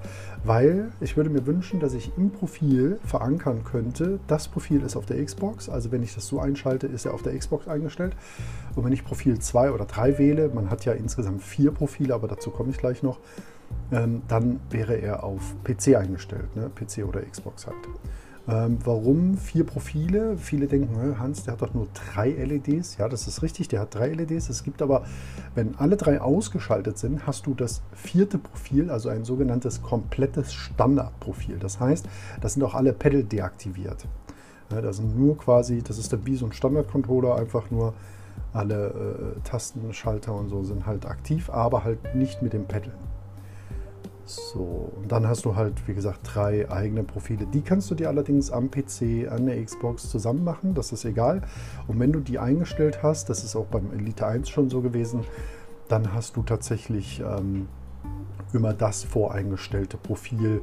weil 0.44 0.92
ich 1.00 1.18
würde 1.18 1.30
mir 1.30 1.46
wünschen, 1.46 1.80
dass 1.80 1.94
ich 1.94 2.12
im 2.18 2.32
Profil 2.32 3.00
verankern 3.06 3.64
könnte, 3.64 4.20
das 4.28 4.48
Profil 4.48 4.82
ist 4.82 4.96
auf 4.96 5.06
der 5.06 5.24
Xbox, 5.24 5.70
also 5.70 5.92
wenn 5.92 6.04
ich 6.04 6.16
das 6.16 6.28
so 6.28 6.40
einschalte, 6.40 6.88
ist 6.88 7.06
er 7.06 7.14
auf 7.14 7.22
der 7.22 7.38
Xbox 7.38 7.68
eingestellt. 7.68 8.16
Und 8.76 8.86
wenn 8.86 8.94
ich 8.94 9.04
Profil 9.04 9.40
2 9.40 9.72
oder 9.72 9.86
3 9.86 10.18
wähle, 10.18 10.50
man 10.50 10.70
hat 10.70 10.86
ja 10.86 10.94
insgesamt 10.94 11.42
vier 11.42 11.72
Profile, 11.72 12.14
aber 12.14 12.28
dazu 12.28 12.52
komme 12.52 12.70
ich 12.72 12.78
gleich 12.78 13.04
noch, 13.04 13.20
ähm, 13.92 14.22
dann 14.28 14.60
wäre 14.70 14.96
er 14.96 15.24
auf 15.24 15.56
PC 15.64 15.96
eingestellt, 15.96 16.56
ne? 16.56 16.70
PC 16.74 17.06
oder 17.06 17.22
Xbox 17.22 17.68
halt. 17.68 17.76
Ähm, 18.50 18.80
warum 18.86 19.38
vier 19.38 19.66
Profile? 19.66 20.38
Viele 20.38 20.68
denken, 20.68 21.20
Hans, 21.20 21.44
der 21.44 21.54
hat 21.54 21.62
doch 21.62 21.74
nur 21.74 21.88
drei 21.94 22.30
LEDs. 22.30 22.98
Ja, 22.98 23.10
das 23.10 23.28
ist 23.28 23.42
richtig, 23.42 23.68
der 23.68 23.82
hat 23.82 23.94
drei 23.94 24.14
LEDs. 24.14 24.50
Es 24.50 24.64
gibt 24.64 24.82
aber, 24.82 25.04
wenn 25.54 25.76
alle 25.78 25.98
drei 25.98 26.22
ausgeschaltet 26.22 26.98
sind, 26.98 27.28
hast 27.28 27.46
du 27.46 27.54
das 27.54 27.82
vierte 27.92 28.38
Profil, 28.38 28.90
also 28.90 29.10
ein 29.10 29.26
sogenanntes 29.26 29.82
komplettes 29.82 30.54
Standardprofil. 30.54 31.60
Das 31.60 31.80
heißt, 31.80 32.08
da 32.40 32.48
sind 32.48 32.64
auch 32.64 32.74
alle 32.74 32.94
Pedal 32.94 33.24
deaktiviert. 33.24 34.08
Ja, 34.72 34.82
das 34.82 34.98
sind 34.98 35.18
nur 35.18 35.38
quasi, 35.38 35.82
das 35.82 35.98
ist 35.98 36.14
dann 36.14 36.26
wie 36.26 36.36
so 36.36 36.46
ein 36.46 36.54
Standard-Controller, 36.54 37.36
einfach 37.36 37.70
nur 37.70 37.94
alle 38.54 39.36
äh, 39.38 39.40
Tasten, 39.44 39.94
Schalter 39.94 40.34
und 40.34 40.50
so 40.50 40.64
sind 40.64 40.86
halt 40.86 41.06
aktiv, 41.06 41.50
aber 41.50 41.84
halt 41.84 42.16
nicht 42.16 42.42
mit 42.42 42.54
dem 42.54 42.66
Pedal. 42.66 42.94
So, 44.28 44.92
und 44.98 45.10
dann 45.10 45.26
hast 45.26 45.46
du 45.46 45.56
halt, 45.56 45.88
wie 45.88 45.94
gesagt, 45.94 46.20
drei 46.24 46.70
eigene 46.70 47.04
Profile. 47.04 47.48
Die 47.48 47.62
kannst 47.62 47.90
du 47.90 47.96
dir 47.96 48.10
allerdings 48.10 48.52
am 48.52 48.70
PC, 48.70 49.32
an 49.32 49.46
der 49.46 49.64
Xbox 49.64 50.10
zusammen 50.10 50.44
machen, 50.44 50.74
das 50.74 50.92
ist 50.92 51.06
egal. 51.06 51.44
Und 51.88 51.98
wenn 52.02 52.12
du 52.12 52.20
die 52.20 52.38
eingestellt 52.38 53.02
hast, 53.02 53.30
das 53.30 53.46
ist 53.46 53.56
auch 53.56 53.68
beim 53.68 53.90
Elite 53.94 54.28
1 54.28 54.50
schon 54.50 54.70
so 54.70 54.82
gewesen, 54.82 55.22
dann 55.88 56.14
hast 56.14 56.36
du 56.36 56.44
tatsächlich 56.44 57.22
ähm, 57.22 57.70
immer 58.52 58.74
das 58.74 59.06
voreingestellte 59.06 59.96
Profil, 59.96 60.62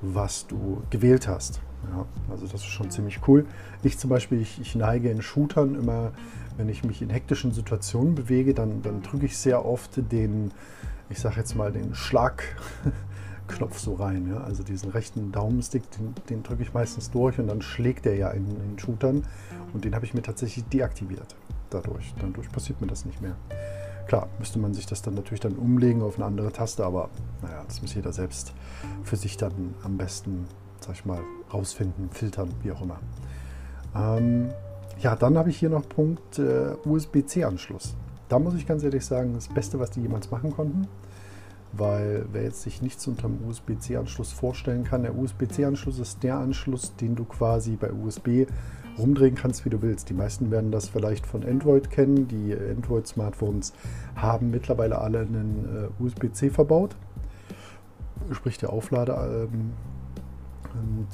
was 0.00 0.48
du 0.48 0.82
gewählt 0.90 1.28
hast. 1.28 1.60
Ja, 1.92 2.06
also 2.28 2.46
das 2.46 2.62
ist 2.62 2.66
schon 2.66 2.90
ziemlich 2.90 3.20
cool. 3.28 3.46
Ich 3.84 3.98
zum 3.98 4.10
Beispiel, 4.10 4.40
ich, 4.40 4.60
ich 4.60 4.74
neige 4.74 5.10
in 5.10 5.22
Shootern 5.22 5.76
immer, 5.76 6.10
wenn 6.56 6.68
ich 6.68 6.82
mich 6.82 7.02
in 7.02 7.10
hektischen 7.10 7.52
Situationen 7.52 8.16
bewege, 8.16 8.52
dann, 8.52 8.82
dann 8.82 9.02
drücke 9.02 9.26
ich 9.26 9.38
sehr 9.38 9.64
oft 9.64 10.00
den 10.10 10.50
ich 11.08 11.18
sage 11.20 11.36
jetzt 11.36 11.54
mal, 11.54 11.72
den 11.72 11.94
Schlagknopf 11.94 13.78
so 13.78 13.94
rein. 13.94 14.28
Ja? 14.28 14.42
Also 14.42 14.62
diesen 14.62 14.90
rechten 14.90 15.32
Daumenstick, 15.32 15.90
den, 15.92 16.14
den 16.28 16.42
drücke 16.42 16.62
ich 16.62 16.74
meistens 16.74 17.10
durch 17.10 17.38
und 17.38 17.46
dann 17.46 17.62
schlägt 17.62 18.04
der 18.04 18.16
ja 18.16 18.30
in, 18.30 18.46
in 18.48 18.78
Shootern. 18.78 19.24
Und 19.72 19.84
den 19.84 19.94
habe 19.94 20.04
ich 20.04 20.14
mir 20.14 20.22
tatsächlich 20.22 20.64
deaktiviert 20.66 21.36
dadurch. 21.70 22.14
Dadurch 22.20 22.50
passiert 22.50 22.80
mir 22.80 22.86
das 22.86 23.04
nicht 23.04 23.20
mehr. 23.20 23.36
Klar, 24.06 24.28
müsste 24.38 24.58
man 24.58 24.72
sich 24.72 24.86
das 24.86 25.02
dann 25.02 25.14
natürlich 25.14 25.40
dann 25.40 25.56
umlegen 25.56 26.02
auf 26.02 26.16
eine 26.16 26.26
andere 26.26 26.52
Taste, 26.52 26.84
aber 26.84 27.10
naja, 27.42 27.64
das 27.66 27.82
muss 27.82 27.92
jeder 27.94 28.12
selbst 28.12 28.52
für 29.02 29.16
sich 29.16 29.36
dann 29.36 29.74
am 29.82 29.96
besten, 29.96 30.46
sag 30.80 30.94
ich 30.94 31.04
mal, 31.04 31.20
rausfinden, 31.52 32.08
filtern, 32.10 32.50
wie 32.62 32.70
auch 32.70 32.82
immer. 32.82 33.00
Ähm, 33.96 34.50
ja, 35.00 35.16
dann 35.16 35.36
habe 35.36 35.50
ich 35.50 35.58
hier 35.58 35.70
noch 35.70 35.88
Punkt 35.88 36.38
äh, 36.38 36.74
USB-C-Anschluss. 36.84 37.96
Da 38.28 38.38
muss 38.38 38.54
ich 38.54 38.66
ganz 38.66 38.82
ehrlich 38.82 39.04
sagen, 39.04 39.34
das 39.34 39.48
Beste, 39.48 39.78
was 39.78 39.90
die 39.90 40.00
jemals 40.00 40.30
machen 40.30 40.52
konnten. 40.52 40.88
Weil 41.72 42.26
wer 42.32 42.44
jetzt 42.44 42.62
sich 42.62 42.80
nichts 42.80 43.06
unter 43.06 43.28
dem 43.28 43.46
USB-C-Anschluss 43.46 44.32
vorstellen 44.32 44.84
kann, 44.84 45.02
der 45.02 45.16
USB-C-Anschluss 45.16 45.98
ist 45.98 46.22
der 46.22 46.38
Anschluss, 46.38 46.96
den 46.96 47.16
du 47.16 47.24
quasi 47.24 47.76
bei 47.76 47.92
USB 47.92 48.46
rumdrehen 48.98 49.34
kannst, 49.34 49.64
wie 49.64 49.70
du 49.70 49.82
willst. 49.82 50.08
Die 50.08 50.14
meisten 50.14 50.50
werden 50.50 50.70
das 50.70 50.88
vielleicht 50.88 51.26
von 51.26 51.44
Android 51.44 51.90
kennen. 51.90 52.28
Die 52.28 52.56
Android-Smartphones 52.56 53.74
haben 54.14 54.50
mittlerweile 54.50 54.98
alle 54.98 55.20
einen 55.20 55.90
äh, 56.00 56.02
USB-C 56.02 56.50
verbaut. 56.50 56.96
Sprich, 58.32 58.58
der 58.58 58.72
Auflader, 58.72 59.46
ähm, 59.52 59.72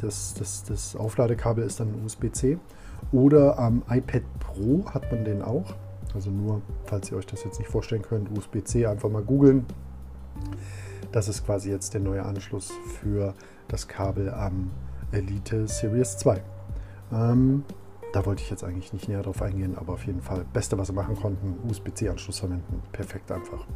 das, 0.00 0.34
das, 0.34 0.64
das 0.64 0.96
Aufladekabel 0.96 1.64
ist 1.64 1.80
dann 1.80 2.04
USB-C. 2.04 2.58
Oder 3.10 3.58
am 3.58 3.82
iPad 3.88 4.22
Pro 4.38 4.84
hat 4.86 5.10
man 5.10 5.24
den 5.24 5.42
auch. 5.42 5.74
Also 6.14 6.30
nur, 6.30 6.62
falls 6.84 7.10
ihr 7.10 7.16
euch 7.16 7.26
das 7.26 7.44
jetzt 7.44 7.58
nicht 7.58 7.70
vorstellen 7.70 8.02
könnt, 8.02 8.36
USB-C 8.36 8.86
einfach 8.86 9.08
mal 9.08 9.22
googeln. 9.22 9.66
Das 11.10 11.28
ist 11.28 11.44
quasi 11.44 11.70
jetzt 11.70 11.94
der 11.94 12.00
neue 12.00 12.24
Anschluss 12.24 12.72
für 13.00 13.34
das 13.68 13.88
Kabel 13.88 14.30
am 14.30 14.70
Elite 15.10 15.68
Series 15.68 16.16
2. 16.18 16.42
Ähm, 17.12 17.64
da 18.12 18.26
wollte 18.26 18.42
ich 18.42 18.50
jetzt 18.50 18.64
eigentlich 18.64 18.92
nicht 18.92 19.08
näher 19.08 19.22
drauf 19.22 19.40
eingehen, 19.42 19.76
aber 19.76 19.94
auf 19.94 20.06
jeden 20.06 20.20
Fall, 20.20 20.44
beste, 20.52 20.76
was 20.78 20.88
sie 20.88 20.92
machen 20.92 21.16
konnten, 21.16 21.56
USB-C-Anschluss 21.68 22.40
verwenden. 22.40 22.82
Perfekt 22.92 23.30
einfach. 23.32 23.66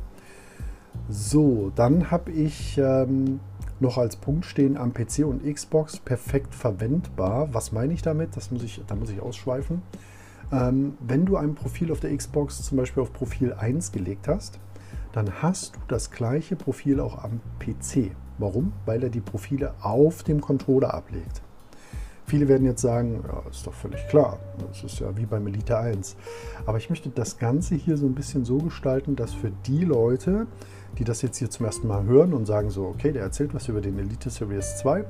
So, 1.09 1.71
dann 1.75 2.11
habe 2.11 2.33
ich 2.33 2.79
ähm, 2.79 3.41
noch 3.81 3.99
als 3.99 4.17
Punkt 4.17 4.45
stehen 4.45 4.77
am 4.77 4.93
PC 4.93 5.25
und 5.25 5.45
Xbox 5.45 5.99
perfekt 5.99 6.55
verwendbar. 6.55 7.53
Was 7.53 7.73
meine 7.73 7.93
ich 7.93 8.03
damit? 8.03 8.37
Das 8.37 8.51
muss 8.51 8.63
ich, 8.63 8.83
da 8.87 8.95
muss 8.95 9.11
ich 9.11 9.21
ausschweifen. 9.21 9.83
Ähm, 10.53 10.97
wenn 11.01 11.27
du 11.27 11.37
ein 11.37 11.55
Profil 11.55 11.91
auf 11.91 12.01
der 12.01 12.17
Xbox 12.17 12.63
zum 12.63 12.79
Beispiel 12.79 13.03
auf 13.03 13.13
Profil 13.13 13.53
1 13.53 13.93
gelegt 13.93 14.29
hast, 14.29 14.61
dann 15.13 15.43
hast 15.43 15.77
du 15.77 15.81
das 15.89 16.11
gleiche 16.11 16.57
Profil 16.57 17.01
auch 17.01 17.25
am 17.25 17.41
PC. 17.59 18.13
Warum? 18.39 18.73
Weil 18.85 19.03
er 19.03 19.09
die 19.09 19.21
Profile 19.21 19.75
auf 19.81 20.23
dem 20.23 20.41
Controller 20.41 20.93
ablegt. 20.93 21.43
Viele 22.27 22.49
werden 22.49 22.67
jetzt 22.67 22.83
sagen, 22.83 23.25
ja, 23.27 23.49
ist 23.49 23.67
doch 23.67 23.73
völlig 23.73 24.07
klar, 24.09 24.41
das 24.69 24.83
ist 24.83 24.99
ja 24.99 25.17
wie 25.17 25.27
beim 25.27 25.47
Elite 25.47 25.79
1. 25.79 26.17
Aber 26.67 26.77
ich 26.77 26.91
möchte 26.91 27.09
das 27.09 27.39
Ganze 27.39 27.77
hier 27.77 27.97
so 27.97 28.05
ein 28.05 28.15
bisschen 28.15 28.45
so 28.45 28.59
gestalten, 28.59 29.15
dass 29.15 29.33
für 29.33 29.53
die 29.65 29.85
Leute, 29.85 30.49
die 30.99 31.05
das 31.05 31.23
jetzt 31.23 31.39
hier 31.39 31.51
zum 31.51 31.67
ersten 31.67 31.87
Mal 31.87 32.03
hören 32.05 32.35
und 32.35 32.45
sagen 32.45 32.71
so, 32.71 32.87
okay, 32.87 33.13
der 33.13 33.23
erzählt 33.23 33.55
was 33.55 33.69
über 33.69 33.81
den 33.81 33.97
Elite 33.99 34.29
Series 34.29 34.77
2, 34.79 35.05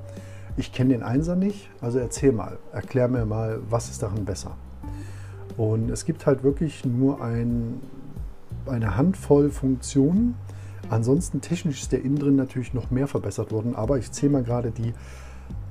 ich 0.58 0.72
kenne 0.72 0.92
den 0.92 1.02
Einser 1.02 1.36
nicht, 1.36 1.70
also 1.80 1.98
erzähl 1.98 2.32
mal, 2.32 2.58
erklär 2.72 3.08
mir 3.08 3.24
mal, 3.24 3.60
was 3.68 3.88
ist 3.88 4.02
daran 4.02 4.26
besser. 4.26 4.56
Und 5.56 5.90
es 5.90 6.04
gibt 6.04 6.26
halt 6.26 6.42
wirklich 6.42 6.84
nur 6.84 7.22
ein, 7.22 7.80
eine 8.66 8.96
Handvoll 8.96 9.50
Funktionen. 9.50 10.34
Ansonsten 10.90 11.40
technisch 11.40 11.82
ist 11.82 11.92
der 11.92 12.02
innen 12.02 12.18
drin 12.18 12.36
natürlich 12.36 12.74
noch 12.74 12.90
mehr 12.90 13.08
verbessert 13.08 13.50
worden, 13.50 13.74
aber 13.74 13.98
ich 13.98 14.12
zähle 14.12 14.32
mal 14.32 14.42
gerade 14.42 14.70
die 14.70 14.92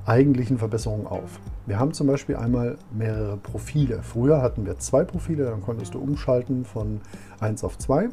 eigentlichen 0.04 0.58
Verbesserungen 0.58 1.06
auf. 1.06 1.40
Wir 1.66 1.78
haben 1.78 1.92
zum 1.92 2.06
Beispiel 2.06 2.36
einmal 2.36 2.76
mehrere 2.92 3.36
Profile. 3.36 4.02
Früher 4.02 4.40
hatten 4.40 4.64
wir 4.64 4.78
zwei 4.78 5.04
Profile, 5.04 5.46
dann 5.46 5.62
konntest 5.62 5.94
du 5.94 5.98
umschalten 5.98 6.64
von 6.64 7.00
1 7.40 7.64
auf 7.64 7.76
2. 7.78 8.08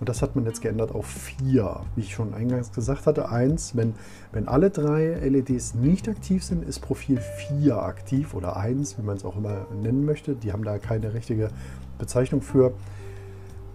Und 0.00 0.08
das 0.08 0.22
hat 0.22 0.34
man 0.34 0.44
jetzt 0.46 0.62
geändert 0.62 0.92
auf 0.92 1.06
4. 1.06 1.80
Wie 1.94 2.00
ich 2.00 2.12
schon 2.14 2.34
eingangs 2.34 2.72
gesagt 2.72 3.06
hatte, 3.06 3.30
1, 3.30 3.76
wenn, 3.76 3.94
wenn 4.32 4.48
alle 4.48 4.70
drei 4.70 5.14
LEDs 5.14 5.74
nicht 5.74 6.08
aktiv 6.08 6.42
sind, 6.44 6.64
ist 6.64 6.80
Profil 6.80 7.18
4 7.18 7.82
aktiv 7.82 8.34
oder 8.34 8.56
1, 8.56 8.98
wie 8.98 9.02
man 9.02 9.16
es 9.16 9.24
auch 9.24 9.36
immer 9.36 9.66
nennen 9.82 10.04
möchte. 10.04 10.34
Die 10.34 10.52
haben 10.52 10.64
da 10.64 10.78
keine 10.78 11.14
richtige 11.14 11.50
Bezeichnung 11.98 12.42
für. 12.42 12.72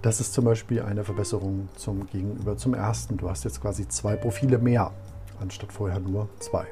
Das 0.02 0.20
ist 0.20 0.34
zum 0.34 0.46
Beispiel 0.46 0.82
eine 0.82 1.04
Verbesserung 1.04 1.70
zum 1.76 2.08
gegenüber 2.08 2.58
zum 2.58 2.74
ersten. 2.74 3.18
Du 3.18 3.30
hast 3.30 3.44
jetzt 3.44 3.62
quasi 3.62 3.88
zwei 3.88 4.16
Profile 4.16 4.58
mehr, 4.58 4.92
anstatt 5.40 5.72
vorher 5.72 6.00
nur 6.00 6.30
zwei. 6.40 6.66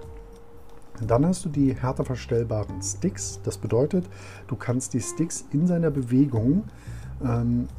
Dann 1.01 1.25
hast 1.25 1.43
du 1.43 1.49
die 1.49 1.75
härter 1.75 2.05
verstellbaren 2.05 2.81
Sticks. 2.81 3.39
Das 3.43 3.57
bedeutet, 3.57 4.05
du 4.47 4.55
kannst 4.55 4.93
die 4.93 5.01
Sticks 5.01 5.45
in 5.51 5.67
seiner 5.67 5.91
Bewegung, 5.91 6.63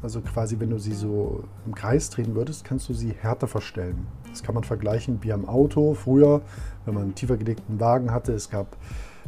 also 0.01 0.21
quasi 0.21 0.59
wenn 0.59 0.71
du 0.71 0.79
sie 0.79 0.93
so 0.93 1.43
im 1.65 1.75
Kreis 1.75 2.09
drehen 2.09 2.35
würdest, 2.35 2.65
kannst 2.65 2.89
du 2.89 2.93
sie 2.93 3.11
härter 3.11 3.47
verstellen. 3.47 4.07
Das 4.29 4.43
kann 4.43 4.55
man 4.55 4.63
vergleichen 4.63 5.19
wie 5.21 5.31
am 5.31 5.47
Auto. 5.47 5.93
Früher, 5.93 6.41
wenn 6.85 6.93
man 6.95 7.03
einen 7.03 7.15
tiefer 7.15 7.37
gelegten 7.37 7.79
Wagen 7.79 8.11
hatte, 8.11 8.33
es 8.33 8.49
gab 8.49 8.77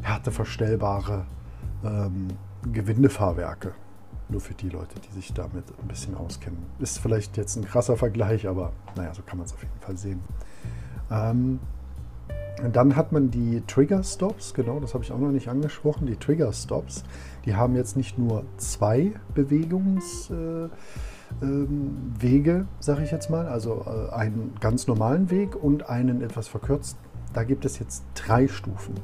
härter 0.02 0.32
verstellbare 0.32 1.26
ähm, 1.84 2.30
Gewindefahrwerke. 2.72 3.74
Nur 4.30 4.42
für 4.42 4.54
die 4.54 4.70
Leute, 4.70 5.00
die 5.00 5.14
sich 5.14 5.34
damit 5.34 5.64
ein 5.82 5.88
bisschen 5.88 6.16
auskennen. 6.16 6.60
Ist 6.80 7.00
vielleicht 7.00 7.38
jetzt 7.38 7.56
ein 7.56 7.66
krasser 7.66 7.98
Vergleich, 7.98 8.48
aber 8.48 8.74
naja, 8.96 9.14
so 9.14 9.22
kann 9.24 9.38
man 9.38 9.46
es 9.46 9.54
auf 9.54 9.62
jeden 9.62 9.80
Fall 9.80 9.98
sehen. 9.98 10.22
Ähm, 11.10 11.60
dann 12.72 12.96
hat 12.96 13.12
man 13.12 13.32
die 13.32 13.62
Trigger 13.68 14.04
Stops, 14.04 14.54
genau, 14.54 14.80
das 14.80 14.94
habe 14.94 15.04
ich 15.04 15.12
auch 15.12 15.20
noch 15.20 15.32
nicht 15.32 15.48
angesprochen. 15.48 16.08
Die 16.08 16.16
Trigger 16.16 16.52
Stops, 16.54 17.04
die 17.46 17.56
haben 17.56 17.76
jetzt 17.76 17.96
nicht 17.98 18.18
nur 18.18 18.44
zwei 18.58 19.14
Bewegungswege, 19.34 20.70
äh, 21.42 21.46
ähm, 21.46 22.68
sage 22.80 23.04
ich 23.04 23.12
jetzt 23.12 23.30
mal, 23.30 23.48
also 23.48 23.86
äh, 23.86 24.14
einen 24.14 24.56
ganz 24.60 24.88
normalen 24.88 25.30
Weg 25.30 25.56
und 25.56 25.90
einen 25.90 26.22
etwas 26.22 26.48
verkürzten. 26.48 27.00
Da 27.34 27.44
gibt 27.44 27.66
es 27.66 27.80
jetzt 27.80 28.04
drei 28.16 28.48
Stufen. 28.48 28.96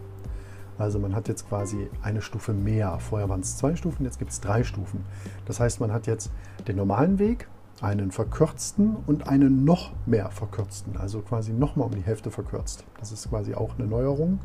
Also 0.78 1.00
man 1.00 1.16
hat 1.16 1.28
jetzt 1.28 1.48
quasi 1.48 1.90
eine 2.02 2.22
Stufe 2.22 2.54
mehr. 2.54 3.00
Vorher 3.00 3.30
waren 3.30 3.40
es 3.40 3.58
zwei 3.58 3.76
Stufen, 3.76 4.04
jetzt 4.04 4.20
gibt 4.20 4.32
es 4.32 4.42
drei 4.42 4.64
Stufen. 4.64 5.06
Das 5.46 5.60
heißt, 5.60 5.80
man 5.80 5.94
hat 5.94 6.08
jetzt 6.08 6.32
den 6.68 6.76
normalen 6.76 7.20
Weg, 7.20 7.48
einen 7.82 8.12
verkürzten 8.12 8.96
und 9.06 9.28
einen 9.28 9.66
noch 9.66 9.92
mehr 10.06 10.30
verkürzten, 10.32 10.98
also 10.98 11.20
quasi 11.22 11.52
nochmal 11.52 11.88
um 11.88 11.96
die 11.96 12.02
Hälfte 12.02 12.32
verkürzt. 12.32 12.86
Das 13.00 13.12
ist 13.12 13.30
quasi 13.30 13.54
auch 13.54 13.78
eine 13.78 13.88
Neuerung 13.88 14.40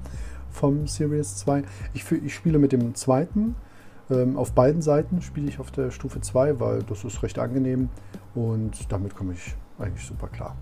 vom 0.51 0.87
Series 0.87 1.37
2. 1.37 1.63
Ich, 1.95 2.11
ich 2.11 2.35
spiele 2.35 2.59
mit 2.59 2.73
dem 2.73 2.95
zweiten. 2.95 3.55
Ähm, 4.11 4.37
auf 4.37 4.53
beiden 4.53 4.83
Seiten 4.83 5.23
spiele 5.23 5.49
ich 5.49 5.61
auf 5.61 5.71
der 5.71 5.91
Stufe 5.93 6.21
2, 6.21 6.59
weil 6.59 6.83
das 6.83 7.05
ist 7.05 7.23
recht 7.23 7.39
angenehm 7.39 7.89
und 8.35 8.91
damit 8.91 9.15
komme 9.15 9.35
ich 9.35 9.55
eigentlich 9.79 10.05
super 10.05 10.29
klar. 10.29 10.57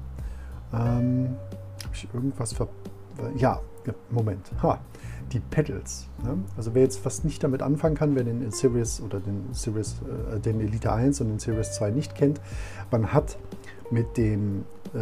Ähm, 0.72 1.36
Habe 1.84 1.94
ich 1.94 2.08
irgendwas 2.12 2.52
ver... 2.52 2.68
Ja, 3.36 3.60
Moment. 4.10 4.50
Ha, 4.62 4.80
die 5.32 5.40
Pedals. 5.40 6.08
Ne? 6.22 6.38
Also 6.56 6.74
wer 6.74 6.82
jetzt 6.82 6.98
fast 6.98 7.24
nicht 7.24 7.42
damit 7.42 7.62
anfangen 7.62 7.94
kann, 7.94 8.14
wer 8.14 8.24
den 8.24 8.50
Series 8.50 9.00
oder 9.00 9.20
den 9.20 9.52
Series, 9.52 9.96
äh, 10.34 10.40
den 10.40 10.60
Elite 10.60 10.92
1 10.92 11.20
und 11.20 11.28
den 11.28 11.38
Series 11.38 11.72
2 11.72 11.90
nicht 11.90 12.14
kennt, 12.14 12.40
man 12.90 13.12
hat 13.12 13.38
mit 13.90 14.16
dem 14.16 14.64
äh, 14.94 14.98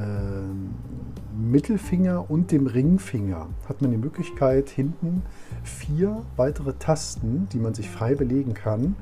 Mittelfinger 1.37 2.31
und 2.31 2.53
dem 2.53 2.67
Ringfinger 2.67 3.49
hat 3.69 3.83
man 3.83 3.91
die 3.91 3.97
Möglichkeit, 3.97 4.69
hinten 4.69 5.23
vier 5.65 6.23
weitere 6.37 6.73
Tasten, 6.75 7.49
die 7.53 7.59
man 7.59 7.75
sich 7.75 7.91
frei 7.91 8.15
belegen 8.15 8.55
kann, 8.55 8.97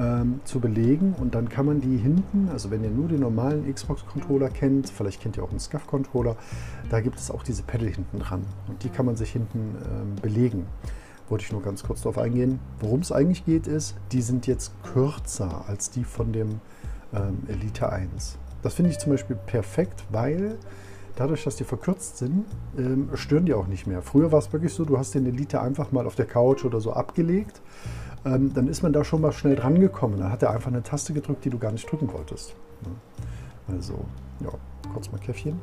ähm, 0.00 0.40
zu 0.44 0.60
belegen 0.60 1.14
und 1.18 1.34
dann 1.34 1.48
kann 1.48 1.66
man 1.66 1.80
die 1.80 1.98
hinten, 1.98 2.48
also 2.50 2.70
wenn 2.70 2.82
ihr 2.82 2.90
nur 2.90 3.08
den 3.08 3.20
normalen 3.20 3.72
Xbox-Controller 3.72 4.48
kennt, 4.48 4.88
vielleicht 4.88 5.20
kennt 5.20 5.36
ihr 5.36 5.44
auch 5.44 5.50
einen 5.50 5.60
SCUF-Controller, 5.60 6.36
da 6.88 7.00
gibt 7.00 7.18
es 7.18 7.30
auch 7.30 7.42
diese 7.42 7.62
Pedal 7.62 7.88
hinten 7.88 8.18
dran 8.18 8.44
und 8.68 8.82
die 8.82 8.88
kann 8.88 9.04
man 9.04 9.16
sich 9.16 9.30
hinten 9.30 9.76
ähm, 9.84 10.16
belegen. 10.22 10.66
Wollte 11.28 11.44
ich 11.44 11.52
nur 11.52 11.62
ganz 11.62 11.82
kurz 11.84 12.02
darauf 12.02 12.18
eingehen. 12.18 12.58
Worum 12.80 13.00
es 13.00 13.12
eigentlich 13.12 13.44
geht, 13.44 13.66
ist, 13.68 13.94
die 14.10 14.22
sind 14.22 14.46
jetzt 14.46 14.72
kürzer 14.82 15.64
als 15.68 15.90
die 15.90 16.02
von 16.02 16.32
dem 16.32 16.60
ähm, 17.14 17.42
Elite 17.46 17.92
1. 17.92 18.38
Das 18.62 18.74
finde 18.74 18.90
ich 18.90 18.98
zum 18.98 19.12
Beispiel 19.12 19.36
perfekt, 19.36 20.04
weil 20.10 20.58
dadurch, 21.14 21.44
dass 21.44 21.56
die 21.56 21.64
verkürzt 21.64 22.16
sind, 22.16 22.46
ähm, 22.76 23.10
stören 23.14 23.44
die 23.44 23.54
auch 23.54 23.66
nicht 23.66 23.86
mehr. 23.86 24.02
Früher 24.02 24.32
war 24.32 24.38
es 24.38 24.52
wirklich 24.52 24.72
so, 24.72 24.84
du 24.84 24.98
hast 24.98 25.14
den 25.14 25.26
Elite 25.26 25.60
einfach 25.60 25.92
mal 25.92 26.06
auf 26.06 26.14
der 26.14 26.26
Couch 26.26 26.64
oder 26.64 26.80
so 26.80 26.92
abgelegt 26.92 27.60
ähm, 28.24 28.52
dann 28.52 28.68
ist 28.68 28.82
man 28.82 28.92
da 28.92 29.04
schon 29.04 29.20
mal 29.20 29.32
schnell 29.32 29.56
dran 29.56 29.80
gekommen. 29.80 30.18
Dann 30.18 30.30
hat 30.30 30.42
er 30.42 30.50
einfach 30.50 30.70
eine 30.70 30.82
Taste 30.82 31.12
gedrückt, 31.12 31.44
die 31.44 31.50
du 31.50 31.58
gar 31.58 31.72
nicht 31.72 31.90
drücken 31.90 32.12
wolltest. 32.12 32.54
Also, 33.68 34.04
ja, 34.40 34.50
kurz 34.92 35.10
mal 35.10 35.18
Käffchen. 35.18 35.60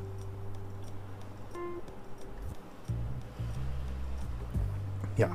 Ja, 5.17 5.29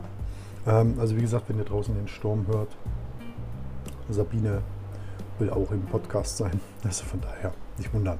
ähm, 0.66 0.94
also 0.98 1.16
wie 1.16 1.20
gesagt, 1.20 1.48
wenn 1.48 1.58
ihr 1.58 1.64
draußen 1.64 1.94
den 1.94 2.08
Sturm 2.08 2.46
hört, 2.46 2.76
Sabine 4.08 4.62
will 5.38 5.50
auch 5.50 5.70
im 5.70 5.82
Podcast 5.82 6.36
sein. 6.36 6.60
Also 6.84 7.04
von 7.04 7.20
daher 7.20 7.52
nicht 7.78 7.94
wundern. 7.94 8.18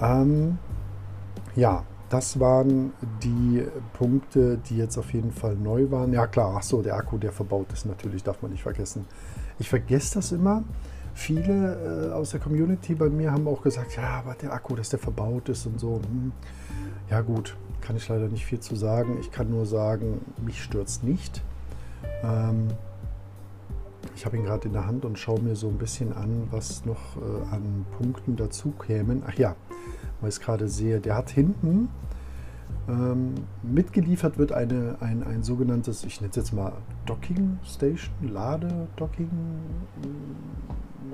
Ähm, 0.00 0.58
ja, 1.56 1.82
das 2.08 2.38
waren 2.38 2.92
die 3.22 3.64
Punkte, 3.94 4.58
die 4.58 4.76
jetzt 4.76 4.96
auf 4.96 5.12
jeden 5.12 5.32
Fall 5.32 5.56
neu 5.56 5.90
waren. 5.90 6.12
Ja 6.12 6.26
klar, 6.26 6.54
ach 6.56 6.62
so, 6.62 6.82
der 6.82 6.96
Akku, 6.96 7.18
der 7.18 7.32
verbaut 7.32 7.72
ist 7.72 7.86
natürlich, 7.86 8.22
darf 8.22 8.42
man 8.42 8.52
nicht 8.52 8.62
vergessen. 8.62 9.06
Ich 9.58 9.68
vergesse 9.68 10.14
das 10.14 10.32
immer. 10.32 10.62
Viele 11.14 12.10
äh, 12.10 12.12
aus 12.12 12.30
der 12.30 12.40
Community 12.40 12.94
bei 12.94 13.08
mir 13.08 13.32
haben 13.32 13.48
auch 13.48 13.62
gesagt, 13.62 13.96
ja, 13.96 14.18
aber 14.18 14.34
der 14.34 14.52
Akku, 14.52 14.76
dass 14.76 14.90
der 14.90 14.98
verbaut 14.98 15.48
ist 15.48 15.66
und 15.66 15.80
so. 15.80 15.96
Hm. 15.96 16.32
Ja 17.10 17.22
gut, 17.22 17.56
kann 17.80 17.96
ich 17.96 18.08
leider 18.08 18.28
nicht 18.28 18.44
viel 18.44 18.60
zu 18.60 18.76
sagen. 18.76 19.16
Ich 19.20 19.30
kann 19.30 19.50
nur 19.50 19.64
sagen, 19.64 20.20
mich 20.44 20.68
es 20.74 21.02
nicht. 21.02 21.42
Ähm, 22.22 22.68
ich 24.14 24.26
habe 24.26 24.36
ihn 24.36 24.44
gerade 24.44 24.66
in 24.66 24.74
der 24.74 24.86
Hand 24.86 25.04
und 25.04 25.18
schaue 25.18 25.40
mir 25.40 25.56
so 25.56 25.68
ein 25.68 25.78
bisschen 25.78 26.12
an, 26.12 26.48
was 26.50 26.84
noch 26.84 27.16
äh, 27.16 27.54
an 27.54 27.86
Punkten 27.96 28.36
dazu 28.36 28.72
kämen. 28.72 29.22
Ach 29.26 29.34
ja, 29.34 29.56
weil 30.20 30.28
ich 30.28 30.36
es 30.36 30.40
gerade 30.40 30.68
sehe, 30.68 31.00
der 31.00 31.16
hat 31.16 31.30
hinten 31.30 31.88
ähm, 32.88 33.34
mitgeliefert 33.62 34.38
wird 34.38 34.52
eine, 34.52 34.96
ein, 35.00 35.22
ein 35.24 35.42
sogenanntes, 35.42 36.04
ich 36.04 36.20
nenne 36.20 36.30
es 36.30 36.36
jetzt 36.36 36.52
mal 36.52 36.72
Docking 37.04 37.58
Station, 37.64 38.14
Lade-Docking, 38.22 39.28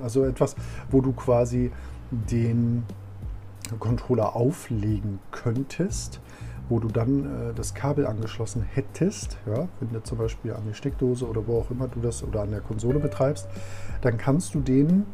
also 0.02 0.24
etwas, 0.24 0.54
wo 0.90 1.00
du 1.00 1.12
quasi 1.12 1.70
den 2.10 2.84
Controller 3.78 4.36
auflegen 4.36 5.18
könntest, 5.30 6.20
wo 6.68 6.78
du 6.78 6.88
dann 6.88 7.24
äh, 7.24 7.54
das 7.54 7.74
Kabel 7.74 8.06
angeschlossen 8.06 8.62
hättest, 8.62 9.38
ja, 9.46 9.68
wenn 9.80 9.92
du 9.92 10.02
zum 10.02 10.18
Beispiel 10.18 10.52
an 10.52 10.62
die 10.68 10.74
Steckdose 10.74 11.26
oder 11.26 11.46
wo 11.46 11.60
auch 11.60 11.70
immer 11.70 11.88
du 11.88 12.00
das 12.00 12.22
oder 12.22 12.42
an 12.42 12.50
der 12.50 12.60
Konsole 12.60 12.98
betreibst, 12.98 13.48
dann 14.02 14.18
kannst 14.18 14.54
du 14.54 14.60
den 14.60 15.06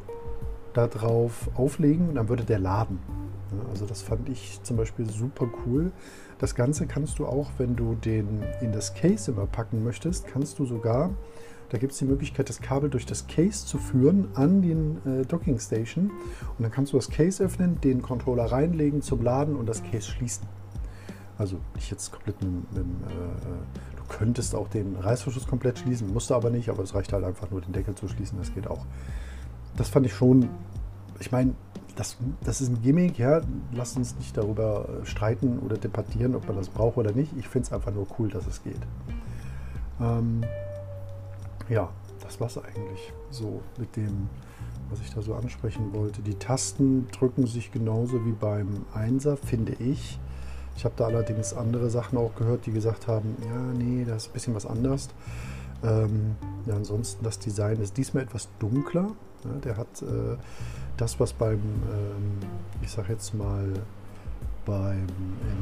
da 0.72 0.86
drauf 0.86 1.48
auflegen 1.54 2.08
und 2.08 2.14
dann 2.16 2.28
würde 2.28 2.44
der 2.44 2.58
laden. 2.58 2.98
Also 3.70 3.86
das 3.86 4.02
fand 4.02 4.28
ich 4.28 4.60
zum 4.62 4.76
Beispiel 4.76 5.08
super 5.08 5.48
cool. 5.64 5.92
Das 6.38 6.54
Ganze 6.54 6.86
kannst 6.86 7.18
du 7.18 7.26
auch, 7.26 7.50
wenn 7.58 7.76
du 7.76 7.94
den 7.94 8.42
in 8.60 8.72
das 8.72 8.94
Case 8.94 9.30
immer 9.30 9.46
packen 9.46 9.82
möchtest, 9.82 10.26
kannst 10.26 10.58
du 10.58 10.66
sogar, 10.66 11.10
da 11.70 11.78
gibt 11.78 11.92
es 11.92 11.98
die 11.98 12.04
Möglichkeit, 12.04 12.48
das 12.48 12.60
Kabel 12.60 12.88
durch 12.88 13.06
das 13.06 13.26
Case 13.26 13.66
zu 13.66 13.78
führen 13.78 14.28
an 14.34 14.62
den 14.62 14.98
äh, 15.04 15.26
Docking 15.26 15.58
Station. 15.58 16.10
Und 16.56 16.62
dann 16.62 16.70
kannst 16.70 16.92
du 16.92 16.96
das 16.96 17.10
Case 17.10 17.42
öffnen, 17.42 17.80
den 17.80 18.02
Controller 18.02 18.44
reinlegen 18.44 19.02
zum 19.02 19.22
Laden 19.22 19.56
und 19.56 19.66
das 19.66 19.82
Case 19.82 20.10
schließen. 20.10 20.46
Also 21.36 21.58
nicht 21.74 21.90
jetzt 21.90 22.10
komplett 22.10 22.42
mit, 22.42 22.72
mit 22.72 22.82
äh, 22.82 23.96
du 23.96 24.02
könntest 24.08 24.54
auch 24.54 24.68
den 24.68 24.96
Reißverschluss 24.96 25.46
komplett 25.46 25.78
schließen, 25.78 26.12
musst 26.12 26.30
du 26.30 26.34
aber 26.34 26.50
nicht, 26.50 26.68
aber 26.68 26.82
es 26.82 26.94
reicht 26.94 27.12
halt 27.12 27.24
einfach 27.24 27.50
nur 27.50 27.60
den 27.60 27.72
Deckel 27.72 27.94
zu 27.94 28.08
schließen, 28.08 28.38
das 28.38 28.52
geht 28.54 28.66
auch. 28.66 28.84
Das 29.76 29.88
fand 29.88 30.06
ich 30.06 30.14
schon, 30.14 30.48
ich 31.20 31.30
meine, 31.30 31.54
das, 31.98 32.16
das 32.44 32.60
ist 32.60 32.68
ein 32.68 32.80
Gimmick, 32.80 33.18
ja. 33.18 33.40
Lass 33.72 33.96
uns 33.96 34.14
nicht 34.16 34.36
darüber 34.36 34.88
streiten 35.02 35.58
oder 35.58 35.76
debattieren, 35.76 36.36
ob 36.36 36.46
man 36.46 36.56
das 36.56 36.68
braucht 36.68 36.96
oder 36.96 37.10
nicht. 37.10 37.32
Ich 37.36 37.48
finde 37.48 37.66
es 37.66 37.72
einfach 37.72 37.92
nur 37.92 38.06
cool, 38.18 38.28
dass 38.28 38.46
es 38.46 38.62
geht. 38.62 38.78
Ähm, 40.00 40.44
ja, 41.68 41.88
das 42.20 42.38
war 42.40 42.46
es 42.46 42.56
eigentlich 42.56 43.12
so 43.30 43.62
mit 43.78 43.96
dem, 43.96 44.28
was 44.90 45.00
ich 45.00 45.12
da 45.12 45.22
so 45.22 45.34
ansprechen 45.34 45.92
wollte. 45.92 46.22
Die 46.22 46.36
Tasten 46.36 47.08
drücken 47.08 47.48
sich 47.48 47.72
genauso 47.72 48.24
wie 48.24 48.32
beim 48.32 48.84
Einser, 48.94 49.36
finde 49.36 49.72
ich. 49.72 50.20
Ich 50.76 50.84
habe 50.84 50.94
da 50.96 51.06
allerdings 51.06 51.52
andere 51.52 51.90
Sachen 51.90 52.16
auch 52.16 52.36
gehört, 52.36 52.66
die 52.66 52.70
gesagt 52.70 53.08
haben, 53.08 53.34
ja, 53.44 53.60
nee, 53.76 54.04
das 54.04 54.22
ist 54.22 54.28
ein 54.28 54.32
bisschen 54.34 54.54
was 54.54 54.66
anderes. 54.66 55.08
Ähm, 55.82 56.36
ja, 56.66 56.74
ansonsten 56.74 57.24
das 57.24 57.38
Design 57.38 57.80
ist 57.80 57.96
diesmal 57.96 58.24
etwas 58.24 58.48
dunkler. 58.58 59.10
Ja, 59.44 59.50
der 59.64 59.76
hat 59.76 60.02
äh, 60.02 60.36
das, 60.96 61.20
was 61.20 61.32
beim, 61.32 61.60
ähm, 61.60 62.38
ich 62.82 62.90
sag 62.90 63.08
jetzt 63.08 63.34
mal, 63.34 63.72
beim 64.68 65.06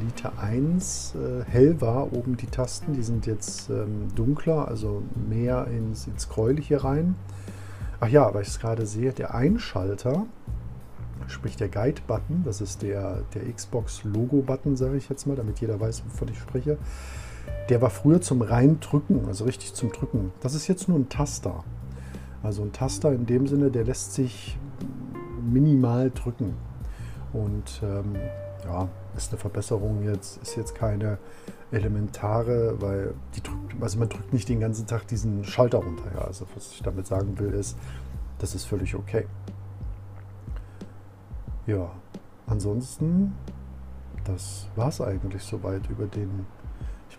Elite 0.01 0.37
1 0.37 1.15
äh, 1.15 1.43
hell 1.49 1.79
war, 1.79 2.11
oben 2.11 2.35
die 2.35 2.47
Tasten, 2.47 2.93
die 2.93 3.03
sind 3.03 3.25
jetzt 3.25 3.69
ähm, 3.69 4.09
dunkler, 4.15 4.67
also 4.67 5.01
mehr 5.29 5.67
ins, 5.67 6.07
ins 6.07 6.27
Gräuliche 6.27 6.83
rein. 6.83 7.15
Ach 8.01 8.09
ja, 8.09 8.33
weil 8.33 8.41
ich 8.41 8.49
es 8.49 8.59
gerade 8.59 8.85
sehe, 8.85 9.13
der 9.13 9.33
Einschalter, 9.33 10.25
sprich 11.27 11.55
der 11.55 11.69
Guide-Button, 11.69 12.43
das 12.43 12.59
ist 12.59 12.81
der, 12.81 13.21
der 13.33 13.51
Xbox-Logo-Button, 13.51 14.75
sage 14.75 14.97
ich 14.97 15.07
jetzt 15.07 15.25
mal, 15.25 15.37
damit 15.37 15.59
jeder 15.61 15.79
weiß, 15.79 16.03
wovon 16.05 16.27
ich 16.27 16.39
spreche, 16.39 16.77
der 17.69 17.81
war 17.81 17.89
früher 17.89 18.21
zum 18.21 18.41
Reindrücken, 18.41 19.25
also 19.27 19.45
richtig 19.45 19.73
zum 19.73 19.91
Drücken. 19.91 20.31
Das 20.41 20.53
ist 20.53 20.67
jetzt 20.67 20.87
nur 20.87 20.97
ein 20.97 21.09
Taster. 21.09 21.63
Also 22.43 22.61
ein 22.61 22.71
Taster 22.71 23.11
in 23.11 23.25
dem 23.25 23.47
Sinne, 23.47 23.71
der 23.71 23.83
lässt 23.83 24.13
sich 24.13 24.57
minimal 25.51 26.11
drücken. 26.11 26.55
Und 27.33 27.81
ähm, 27.83 28.15
ja, 28.65 28.87
ist 29.15 29.31
eine 29.31 29.39
Verbesserung 29.39 30.03
jetzt, 30.03 30.41
ist 30.41 30.55
jetzt 30.55 30.75
keine 30.75 31.17
elementare, 31.71 32.81
weil 32.81 33.13
die 33.35 33.41
drückt, 33.41 33.81
also 33.81 33.99
man 33.99 34.09
drückt 34.09 34.31
nicht 34.31 34.47
den 34.47 34.59
ganzen 34.59 34.87
Tag 34.87 35.07
diesen 35.07 35.43
Schalter 35.43 35.79
runter. 35.79 36.05
Ja. 36.15 36.21
Also 36.21 36.45
was 36.55 36.71
ich 36.71 36.81
damit 36.81 37.07
sagen 37.07 37.37
will, 37.39 37.53
ist, 37.53 37.77
das 38.39 38.55
ist 38.55 38.65
völlig 38.65 38.95
okay. 38.95 39.25
Ja, 41.65 41.91
ansonsten, 42.45 43.33
das 44.23 44.67
war 44.75 44.87
es 44.87 45.01
eigentlich 45.01 45.43
soweit 45.43 45.89
über 45.89 46.05
den. 46.05 46.45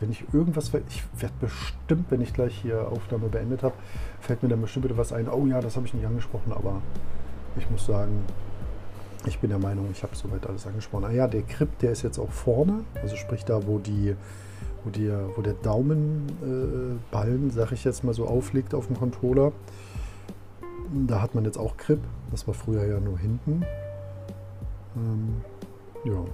Wenn 0.00 0.12
ich 0.12 0.24
irgendwas, 0.32 0.72
ich 0.88 1.02
werde 1.20 1.34
bestimmt, 1.40 2.10
wenn 2.10 2.20
ich 2.20 2.32
gleich 2.32 2.54
hier 2.54 2.88
Aufnahme 2.88 3.28
beendet 3.28 3.62
habe, 3.64 3.74
fällt 4.20 4.42
mir 4.42 4.48
dann 4.48 4.60
bestimmt 4.60 4.84
wieder 4.84 4.96
was 4.96 5.12
ein. 5.12 5.28
Oh 5.28 5.46
ja, 5.46 5.60
das 5.60 5.76
habe 5.76 5.86
ich 5.86 5.94
nicht 5.94 6.06
angesprochen, 6.06 6.52
aber 6.52 6.80
ich 7.56 7.68
muss 7.68 7.86
sagen, 7.86 8.24
ich 9.26 9.38
bin 9.40 9.50
der 9.50 9.58
Meinung, 9.58 9.88
ich 9.90 10.02
habe 10.02 10.14
soweit 10.14 10.46
alles 10.46 10.66
angesprochen. 10.66 11.04
Ah 11.04 11.10
ja, 11.10 11.26
der 11.26 11.42
Grip, 11.42 11.78
der 11.80 11.92
ist 11.92 12.02
jetzt 12.02 12.18
auch 12.18 12.30
vorne, 12.30 12.84
also 13.02 13.16
sprich 13.16 13.44
da, 13.44 13.66
wo 13.66 13.78
die, 13.78 14.14
wo, 14.84 14.90
die, 14.90 15.12
wo 15.34 15.42
der 15.42 15.54
Daumenballen, 15.54 17.48
äh, 17.48 17.52
sag 17.52 17.72
ich 17.72 17.82
jetzt 17.84 18.04
mal 18.04 18.14
so, 18.14 18.26
aufliegt 18.26 18.74
auf 18.74 18.86
dem 18.86 18.96
Controller. 18.96 19.52
Da 21.06 21.20
hat 21.20 21.34
man 21.34 21.44
jetzt 21.44 21.58
auch 21.58 21.76
Grip. 21.76 22.00
Das 22.30 22.46
war 22.46 22.54
früher 22.54 22.86
ja 22.86 23.00
nur 23.00 23.18
hinten. 23.18 23.64
Ähm, 24.96 25.42
ja. 26.04 26.24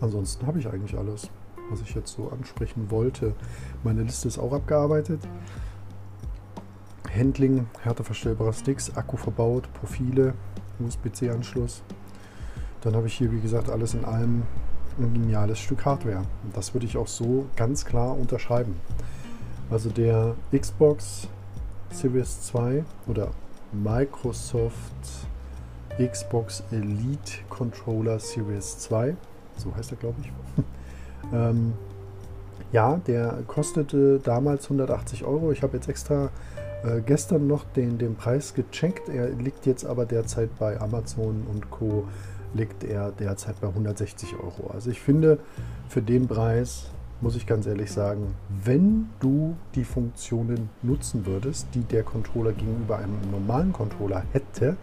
Ansonsten 0.00 0.46
habe 0.46 0.58
ich 0.58 0.68
eigentlich 0.68 0.96
alles, 0.96 1.28
was 1.70 1.80
ich 1.80 1.94
jetzt 1.94 2.12
so 2.14 2.28
ansprechen 2.30 2.90
wollte. 2.90 3.34
Meine 3.82 4.02
Liste 4.02 4.28
ist 4.28 4.38
auch 4.38 4.52
abgearbeitet. 4.52 5.20
Handling, 7.14 7.66
härteverstellbare 7.82 8.52
Sticks, 8.52 8.94
Akku 8.96 9.16
verbaut, 9.16 9.72
Profile, 9.74 10.34
USB-C-Anschluss. 10.80 11.82
Dann 12.82 12.94
habe 12.94 13.06
ich 13.06 13.14
hier, 13.14 13.32
wie 13.32 13.40
gesagt, 13.40 13.70
alles 13.70 13.94
in 13.94 14.04
allem 14.04 14.42
ein 14.98 15.12
geniales 15.12 15.58
Stück 15.58 15.84
Hardware. 15.84 16.22
Das 16.52 16.74
würde 16.74 16.86
ich 16.86 16.96
auch 16.96 17.08
so 17.08 17.46
ganz 17.56 17.84
klar 17.84 18.16
unterschreiben. 18.16 18.76
Also 19.70 19.90
der 19.90 20.34
Xbox 20.56 21.28
Series 21.90 22.42
2 22.42 22.84
oder 23.06 23.30
Microsoft 23.72 24.94
Xbox 25.98 26.62
Elite 26.70 27.38
Controller 27.48 28.18
Series 28.18 28.78
2, 28.78 29.16
so 29.56 29.74
heißt 29.74 29.92
er 29.92 29.98
glaube 29.98 30.16
ich. 30.22 30.32
ähm, 31.32 31.72
ja, 32.72 32.96
der 33.06 33.42
kostete 33.46 34.18
damals 34.18 34.64
180 34.64 35.24
Euro. 35.24 35.52
Ich 35.52 35.62
habe 35.62 35.76
jetzt 35.76 35.88
extra 35.88 36.30
äh, 36.84 37.00
gestern 37.00 37.46
noch 37.46 37.64
den, 37.64 37.98
den 37.98 38.16
Preis 38.16 38.54
gecheckt. 38.54 39.08
Er 39.08 39.28
liegt 39.30 39.66
jetzt 39.66 39.84
aber 39.84 40.04
derzeit 40.04 40.56
bei 40.58 40.80
Amazon 40.80 41.44
und 41.52 41.70
Co. 41.70 42.04
liegt 42.54 42.84
er 42.84 43.12
derzeit 43.12 43.60
bei 43.60 43.68
160 43.68 44.34
Euro. 44.34 44.70
Also 44.72 44.90
ich 44.90 45.00
finde, 45.00 45.38
für 45.88 46.02
den 46.02 46.26
Preis 46.26 46.90
muss 47.20 47.34
ich 47.34 47.46
ganz 47.46 47.66
ehrlich 47.66 47.90
sagen, 47.90 48.34
wenn 48.64 49.08
du 49.20 49.56
die 49.74 49.84
Funktionen 49.84 50.68
nutzen 50.82 51.24
würdest, 51.24 51.68
die 51.74 51.80
der 51.80 52.02
Controller 52.02 52.52
gegenüber 52.52 52.98
einem 52.98 53.18
normalen 53.30 53.72
Controller 53.72 54.22
hätte, 54.32 54.76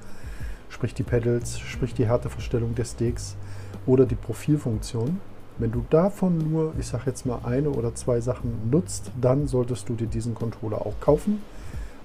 sprich 0.70 0.94
die 0.94 1.04
Pedals, 1.04 1.60
sprich 1.60 1.94
die 1.94 2.08
Härteverstellung 2.08 2.74
des 2.74 2.92
Sticks 2.92 3.36
oder 3.86 4.06
die 4.06 4.16
Profilfunktion, 4.16 5.20
wenn 5.60 5.72
du 5.72 5.86
davon 5.90 6.38
nur, 6.38 6.74
ich 6.80 6.88
sage 6.88 7.04
jetzt 7.08 7.26
mal, 7.26 7.40
eine 7.44 7.70
oder 7.70 7.94
zwei 7.94 8.20
Sachen 8.22 8.70
nutzt, 8.72 9.12
dann 9.22 9.48
solltest 9.48 9.88
du 9.88 9.94
dir 9.94 10.08
diesen 10.08 10.34
Controller 10.34 10.86
auch 10.86 11.00
kaufen. 11.00 11.42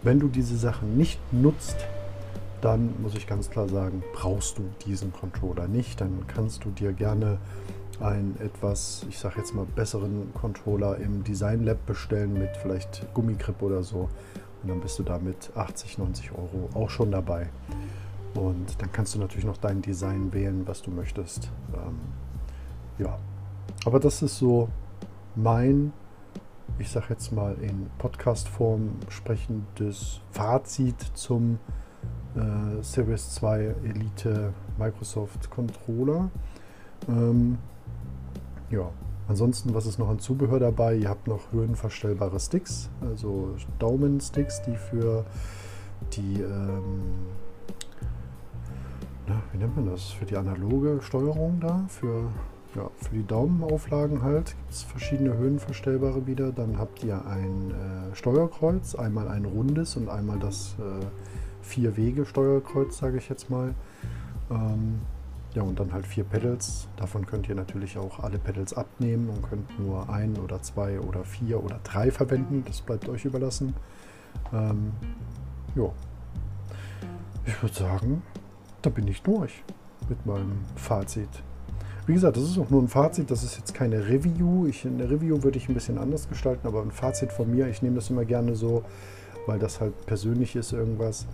Wenn 0.02 0.20
du 0.20 0.28
diese 0.28 0.56
Sachen 0.56 0.96
nicht 0.96 1.18
nutzt, 1.32 1.76
dann 2.60 2.94
muss 3.00 3.14
ich 3.14 3.26
ganz 3.26 3.48
klar 3.50 3.68
sagen, 3.68 4.02
brauchst 4.12 4.58
du 4.58 4.64
diesen 4.84 5.12
Controller 5.12 5.66
nicht. 5.66 6.00
Dann 6.00 6.24
kannst 6.26 6.64
du 6.64 6.70
dir 6.70 6.92
gerne 6.92 7.38
einen 8.00 8.36
etwas, 8.40 9.06
ich 9.08 9.18
sage 9.18 9.36
jetzt 9.38 9.54
mal, 9.54 9.64
besseren 9.64 10.32
Controller 10.34 10.98
im 10.98 11.24
Design 11.24 11.64
Lab 11.64 11.84
bestellen 11.86 12.34
mit 12.34 12.50
vielleicht 12.60 13.06
Gummigrip 13.14 13.62
oder 13.62 13.82
so. 13.82 14.08
Und 14.62 14.68
dann 14.68 14.80
bist 14.80 14.98
du 14.98 15.04
da 15.04 15.18
mit 15.18 15.50
80, 15.54 15.98
90 15.98 16.32
Euro 16.32 16.68
auch 16.74 16.90
schon 16.90 17.12
dabei. 17.12 17.48
Und 18.34 18.80
dann 18.80 18.92
kannst 18.92 19.14
du 19.14 19.18
natürlich 19.18 19.46
noch 19.46 19.56
dein 19.56 19.82
Design 19.82 20.32
wählen, 20.32 20.66
was 20.66 20.82
du 20.82 20.90
möchtest. 20.90 21.50
Ähm, 21.74 21.98
ja, 22.98 23.18
aber 23.84 24.00
das 24.00 24.22
ist 24.22 24.38
so 24.38 24.68
mein 25.34 25.92
ich 26.78 26.90
sage 26.90 27.06
jetzt 27.10 27.32
mal 27.32 27.56
in 27.60 27.90
Podcast-Form 27.98 28.90
sprechendes 29.08 30.20
Fazit 30.30 31.00
zum 31.14 31.58
äh, 32.36 32.82
Series 32.82 33.34
2 33.34 33.74
Elite 33.84 34.52
Microsoft 34.78 35.50
Controller. 35.50 36.30
Ähm, 37.08 37.58
ja, 38.70 38.90
ansonsten, 39.26 39.74
was 39.74 39.86
ist 39.86 39.98
noch 39.98 40.08
an 40.08 40.20
Zubehör 40.20 40.60
dabei? 40.60 40.94
Ihr 40.94 41.08
habt 41.08 41.26
noch 41.26 41.52
höhenverstellbare 41.52 42.38
Sticks, 42.38 42.90
also 43.00 43.56
Daumensticks, 43.78 44.62
die 44.62 44.76
für 44.76 45.24
die, 46.12 46.40
ähm, 46.42 47.02
wie 49.58 49.64
nennt 49.64 49.74
man 49.74 49.86
das? 49.86 50.10
Für 50.12 50.24
die 50.24 50.36
analoge 50.36 51.00
Steuerung 51.02 51.58
da, 51.58 51.84
für 51.88 52.30
ja, 52.76 52.88
für 52.96 53.14
die 53.14 53.26
Daumenauflagen 53.26 54.22
halt 54.22 54.54
gibt 54.56 54.70
es 54.70 54.82
verschiedene 54.82 55.36
höhenverstellbare 55.36 56.26
wieder. 56.28 56.52
Dann 56.52 56.78
habt 56.78 57.02
ihr 57.02 57.26
ein 57.26 57.72
äh, 57.72 58.14
Steuerkreuz, 58.14 58.94
einmal 58.94 59.26
ein 59.26 59.46
rundes 59.46 59.96
und 59.96 60.08
einmal 60.08 60.38
das 60.38 60.76
äh, 60.78 61.04
Vier-Wege-Steuerkreuz, 61.62 62.98
sage 62.98 63.18
ich 63.18 63.28
jetzt 63.28 63.50
mal. 63.50 63.74
Ähm, 64.50 65.00
ja, 65.54 65.62
und 65.62 65.80
dann 65.80 65.92
halt 65.92 66.06
vier 66.06 66.22
Pedals. 66.22 66.86
Davon 66.96 67.26
könnt 67.26 67.48
ihr 67.48 67.56
natürlich 67.56 67.98
auch 67.98 68.20
alle 68.20 68.38
Pedals 68.38 68.74
abnehmen 68.74 69.28
und 69.28 69.42
könnt 69.42 69.80
nur 69.80 70.08
ein 70.08 70.36
oder 70.36 70.62
zwei 70.62 71.00
oder 71.00 71.24
vier 71.24 71.64
oder 71.64 71.80
drei 71.82 72.12
verwenden. 72.12 72.62
Das 72.64 72.82
bleibt 72.82 73.08
euch 73.08 73.24
überlassen. 73.24 73.74
Ähm, 74.52 74.92
ja. 75.74 75.90
Ich 77.46 77.60
würde 77.62 77.74
sagen, 77.74 78.22
da 78.82 78.90
bin 78.90 79.08
ich 79.08 79.22
durch 79.22 79.62
mit 80.08 80.24
meinem 80.26 80.58
Fazit. 80.76 81.28
Wie 82.06 82.14
gesagt, 82.14 82.36
das 82.38 82.44
ist 82.44 82.58
auch 82.58 82.70
nur 82.70 82.82
ein 82.82 82.88
Fazit, 82.88 83.30
das 83.30 83.44
ist 83.44 83.58
jetzt 83.58 83.74
keine 83.74 84.08
Review. 84.08 84.66
Ich, 84.66 84.86
eine 84.86 85.10
Review 85.10 85.42
würde 85.42 85.58
ich 85.58 85.68
ein 85.68 85.74
bisschen 85.74 85.98
anders 85.98 86.28
gestalten, 86.28 86.66
aber 86.66 86.80
ein 86.80 86.90
Fazit 86.90 87.32
von 87.32 87.50
mir, 87.50 87.68
ich 87.68 87.82
nehme 87.82 87.96
das 87.96 88.08
immer 88.08 88.24
gerne 88.24 88.54
so, 88.54 88.82
weil 89.46 89.58
das 89.58 89.80
halt 89.80 90.06
persönlich 90.06 90.56
ist 90.56 90.72
irgendwas. 90.72 91.26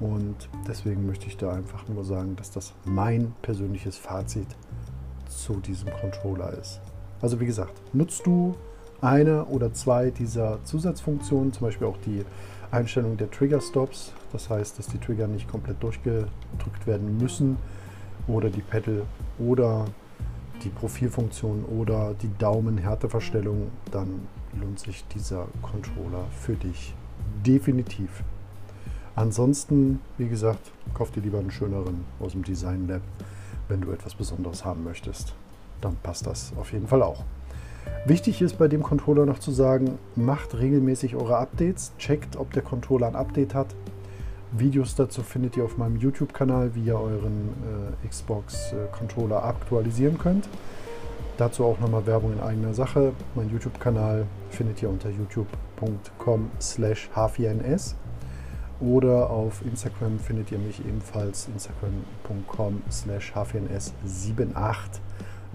Und 0.00 0.48
deswegen 0.66 1.06
möchte 1.06 1.26
ich 1.26 1.36
da 1.36 1.52
einfach 1.52 1.86
nur 1.88 2.04
sagen, 2.04 2.34
dass 2.36 2.50
das 2.50 2.74
mein 2.84 3.34
persönliches 3.42 3.96
Fazit 3.96 4.48
zu 5.28 5.54
diesem 5.60 5.90
Controller 6.00 6.52
ist. 6.58 6.80
Also 7.20 7.38
wie 7.40 7.46
gesagt, 7.46 7.72
nutzt 7.94 8.26
du 8.26 8.54
eine 9.00 9.44
oder 9.46 9.72
zwei 9.72 10.10
dieser 10.10 10.62
Zusatzfunktionen, 10.64 11.52
zum 11.52 11.66
Beispiel 11.66 11.86
auch 11.86 11.98
die 12.04 12.24
Einstellung 12.70 13.16
der 13.16 13.30
Trigger 13.30 13.60
Stops, 13.60 14.12
das 14.32 14.50
heißt, 14.50 14.78
dass 14.78 14.86
die 14.88 14.98
Trigger 14.98 15.28
nicht 15.28 15.48
komplett 15.48 15.82
durchgedrückt 15.82 16.86
werden 16.86 17.18
müssen, 17.18 17.56
oder 18.28 18.50
die 18.50 18.62
Pedal 18.62 19.02
oder 19.38 19.86
die 20.64 20.68
Profilfunktion 20.68 21.64
oder 21.64 22.14
die 22.14 22.30
Daumenhärteverstellung, 22.38 23.70
dann 23.90 24.26
lohnt 24.58 24.80
sich 24.80 25.04
dieser 25.08 25.46
Controller 25.62 26.24
für 26.30 26.54
dich 26.54 26.94
definitiv. 27.44 28.24
Ansonsten, 29.14 30.00
wie 30.18 30.28
gesagt, 30.28 30.72
kauf 30.94 31.10
dir 31.10 31.20
lieber 31.20 31.38
einen 31.38 31.50
schöneren 31.50 32.04
aus 32.20 32.32
dem 32.32 32.42
Design 32.42 32.88
Lab, 32.88 33.02
wenn 33.68 33.80
du 33.80 33.90
etwas 33.90 34.14
Besonderes 34.14 34.64
haben 34.64 34.84
möchtest. 34.84 35.34
Dann 35.80 35.96
passt 36.02 36.26
das 36.26 36.52
auf 36.56 36.72
jeden 36.72 36.86
Fall 36.86 37.02
auch. 37.02 37.24
Wichtig 38.04 38.40
ist 38.42 38.58
bei 38.58 38.68
dem 38.68 38.82
Controller 38.82 39.26
noch 39.26 39.38
zu 39.38 39.50
sagen, 39.50 39.98
macht 40.14 40.58
regelmäßig 40.58 41.16
eure 41.16 41.38
Updates, 41.38 41.92
checkt, 41.98 42.36
ob 42.36 42.52
der 42.52 42.62
Controller 42.62 43.08
ein 43.08 43.16
Update 43.16 43.54
hat. 43.54 43.74
Videos 44.52 44.94
dazu 44.94 45.22
findet 45.22 45.56
ihr 45.56 45.64
auf 45.64 45.76
meinem 45.76 45.96
YouTube-Kanal, 45.96 46.74
wie 46.74 46.84
ihr 46.84 46.98
euren 46.98 47.48
äh, 48.04 48.06
Xbox-Controller 48.06 49.36
äh, 49.36 49.48
aktualisieren 49.48 50.18
könnt. 50.18 50.48
Dazu 51.36 51.64
auch 51.64 51.78
nochmal 51.80 52.06
Werbung 52.06 52.32
in 52.32 52.40
eigener 52.40 52.72
Sache. 52.72 53.12
Mein 53.34 53.50
YouTube-Kanal 53.50 54.26
findet 54.50 54.82
ihr 54.82 54.88
unter 54.88 55.10
youtube.com 55.10 56.50
slash 56.60 57.10
h4ns 57.14 57.94
oder 58.80 59.30
auf 59.30 59.62
Instagram 59.64 60.18
findet 60.18 60.52
ihr 60.52 60.58
mich 60.58 60.80
ebenfalls 60.80 61.48
instagram.com 61.52 62.82
slash 62.90 63.32
h4ns78. 63.34 65.00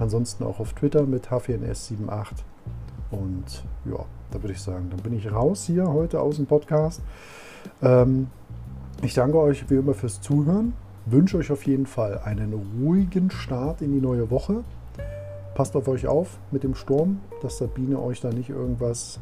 Ansonsten 0.02 0.44
auch 0.44 0.60
auf 0.60 0.74
Twitter 0.74 1.04
mit 1.04 1.28
h4ns78. 1.28 2.34
Und 3.12 3.64
ja, 3.86 4.04
da 4.32 4.42
würde 4.42 4.54
ich 4.54 4.60
sagen, 4.60 4.90
dann 4.90 5.00
bin 5.02 5.14
ich 5.14 5.32
raus 5.32 5.66
hier 5.66 5.88
heute 5.94 6.20
aus 6.20 6.38
dem 6.38 6.48
Podcast. 6.48 7.02
Ähm, 7.84 8.28
ich 9.04 9.14
danke 9.14 9.38
euch 9.38 9.70
wie 9.70 9.76
immer 9.76 9.94
fürs 9.94 10.20
Zuhören. 10.20 10.74
Wünsche 11.06 11.38
euch 11.38 11.52
auf 11.52 11.68
jeden 11.68 11.86
Fall 11.86 12.20
einen 12.26 12.54
ruhigen 12.82 13.30
Start 13.30 13.84
in 13.84 13.92
die 13.92 14.02
neue 14.02 14.32
Woche. 14.32 14.64
Passt 15.54 15.76
auf 15.76 15.88
euch 15.88 16.08
auf 16.08 16.40
mit 16.50 16.64
dem 16.64 16.74
Sturm, 16.74 17.20
dass 17.44 17.60
Sabine 17.60 18.02
euch 18.02 18.22
da 18.22 18.32
nicht 18.32 18.50
irgendwas 18.50 19.20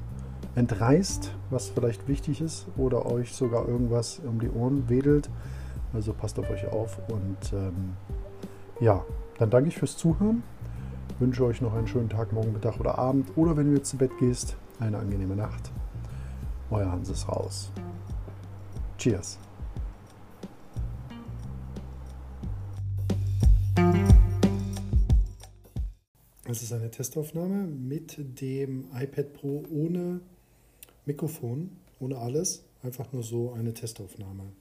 entreißt, 0.56 1.34
was 1.50 1.68
vielleicht 1.68 2.08
wichtig 2.08 2.40
ist 2.40 2.68
oder 2.78 3.06
euch 3.06 3.34
sogar 3.34 3.68
irgendwas 3.68 4.22
um 4.26 4.40
die 4.40 4.50
Ohren 4.50 4.88
wedelt. 4.88 5.30
Also 5.94 6.14
passt 6.14 6.40
auf 6.40 6.50
euch 6.50 6.72
auf 6.72 7.00
und 7.10 7.52
ähm, 7.52 7.96
ja, 8.80 9.04
dann 9.40 9.50
danke 9.50 9.68
ich 9.68 9.78
fürs 9.78 9.98
Zuhören. 9.98 10.44
Wünsche 11.20 11.44
euch 11.44 11.60
noch 11.60 11.74
einen 11.74 11.86
schönen 11.86 12.08
Tag, 12.08 12.32
morgen, 12.32 12.54
Mittag 12.54 12.80
oder 12.80 12.98
Abend 12.98 13.36
oder 13.36 13.58
wenn 13.58 13.70
du 13.70 13.76
jetzt 13.76 13.90
zu 13.90 13.98
Bett 13.98 14.18
gehst, 14.20 14.56
eine 14.80 14.98
angenehme 14.98 15.36
Nacht. 15.36 15.70
Euer 16.72 16.90
Hans 16.90 17.10
ist 17.10 17.28
raus. 17.28 17.74
Cheers. 18.98 19.38
Es 26.46 26.64
ist 26.64 26.72
eine 26.72 26.90
Testaufnahme 26.90 27.68
mit 27.68 28.16
dem 28.40 28.86
iPad 28.94 29.34
Pro 29.34 29.66
ohne 29.70 30.22
Mikrofon, 31.06 31.72
ohne 32.00 32.18
alles. 32.18 32.64
Einfach 32.82 33.12
nur 33.12 33.24
so 33.24 33.52
eine 33.52 33.74
Testaufnahme. 33.74 34.54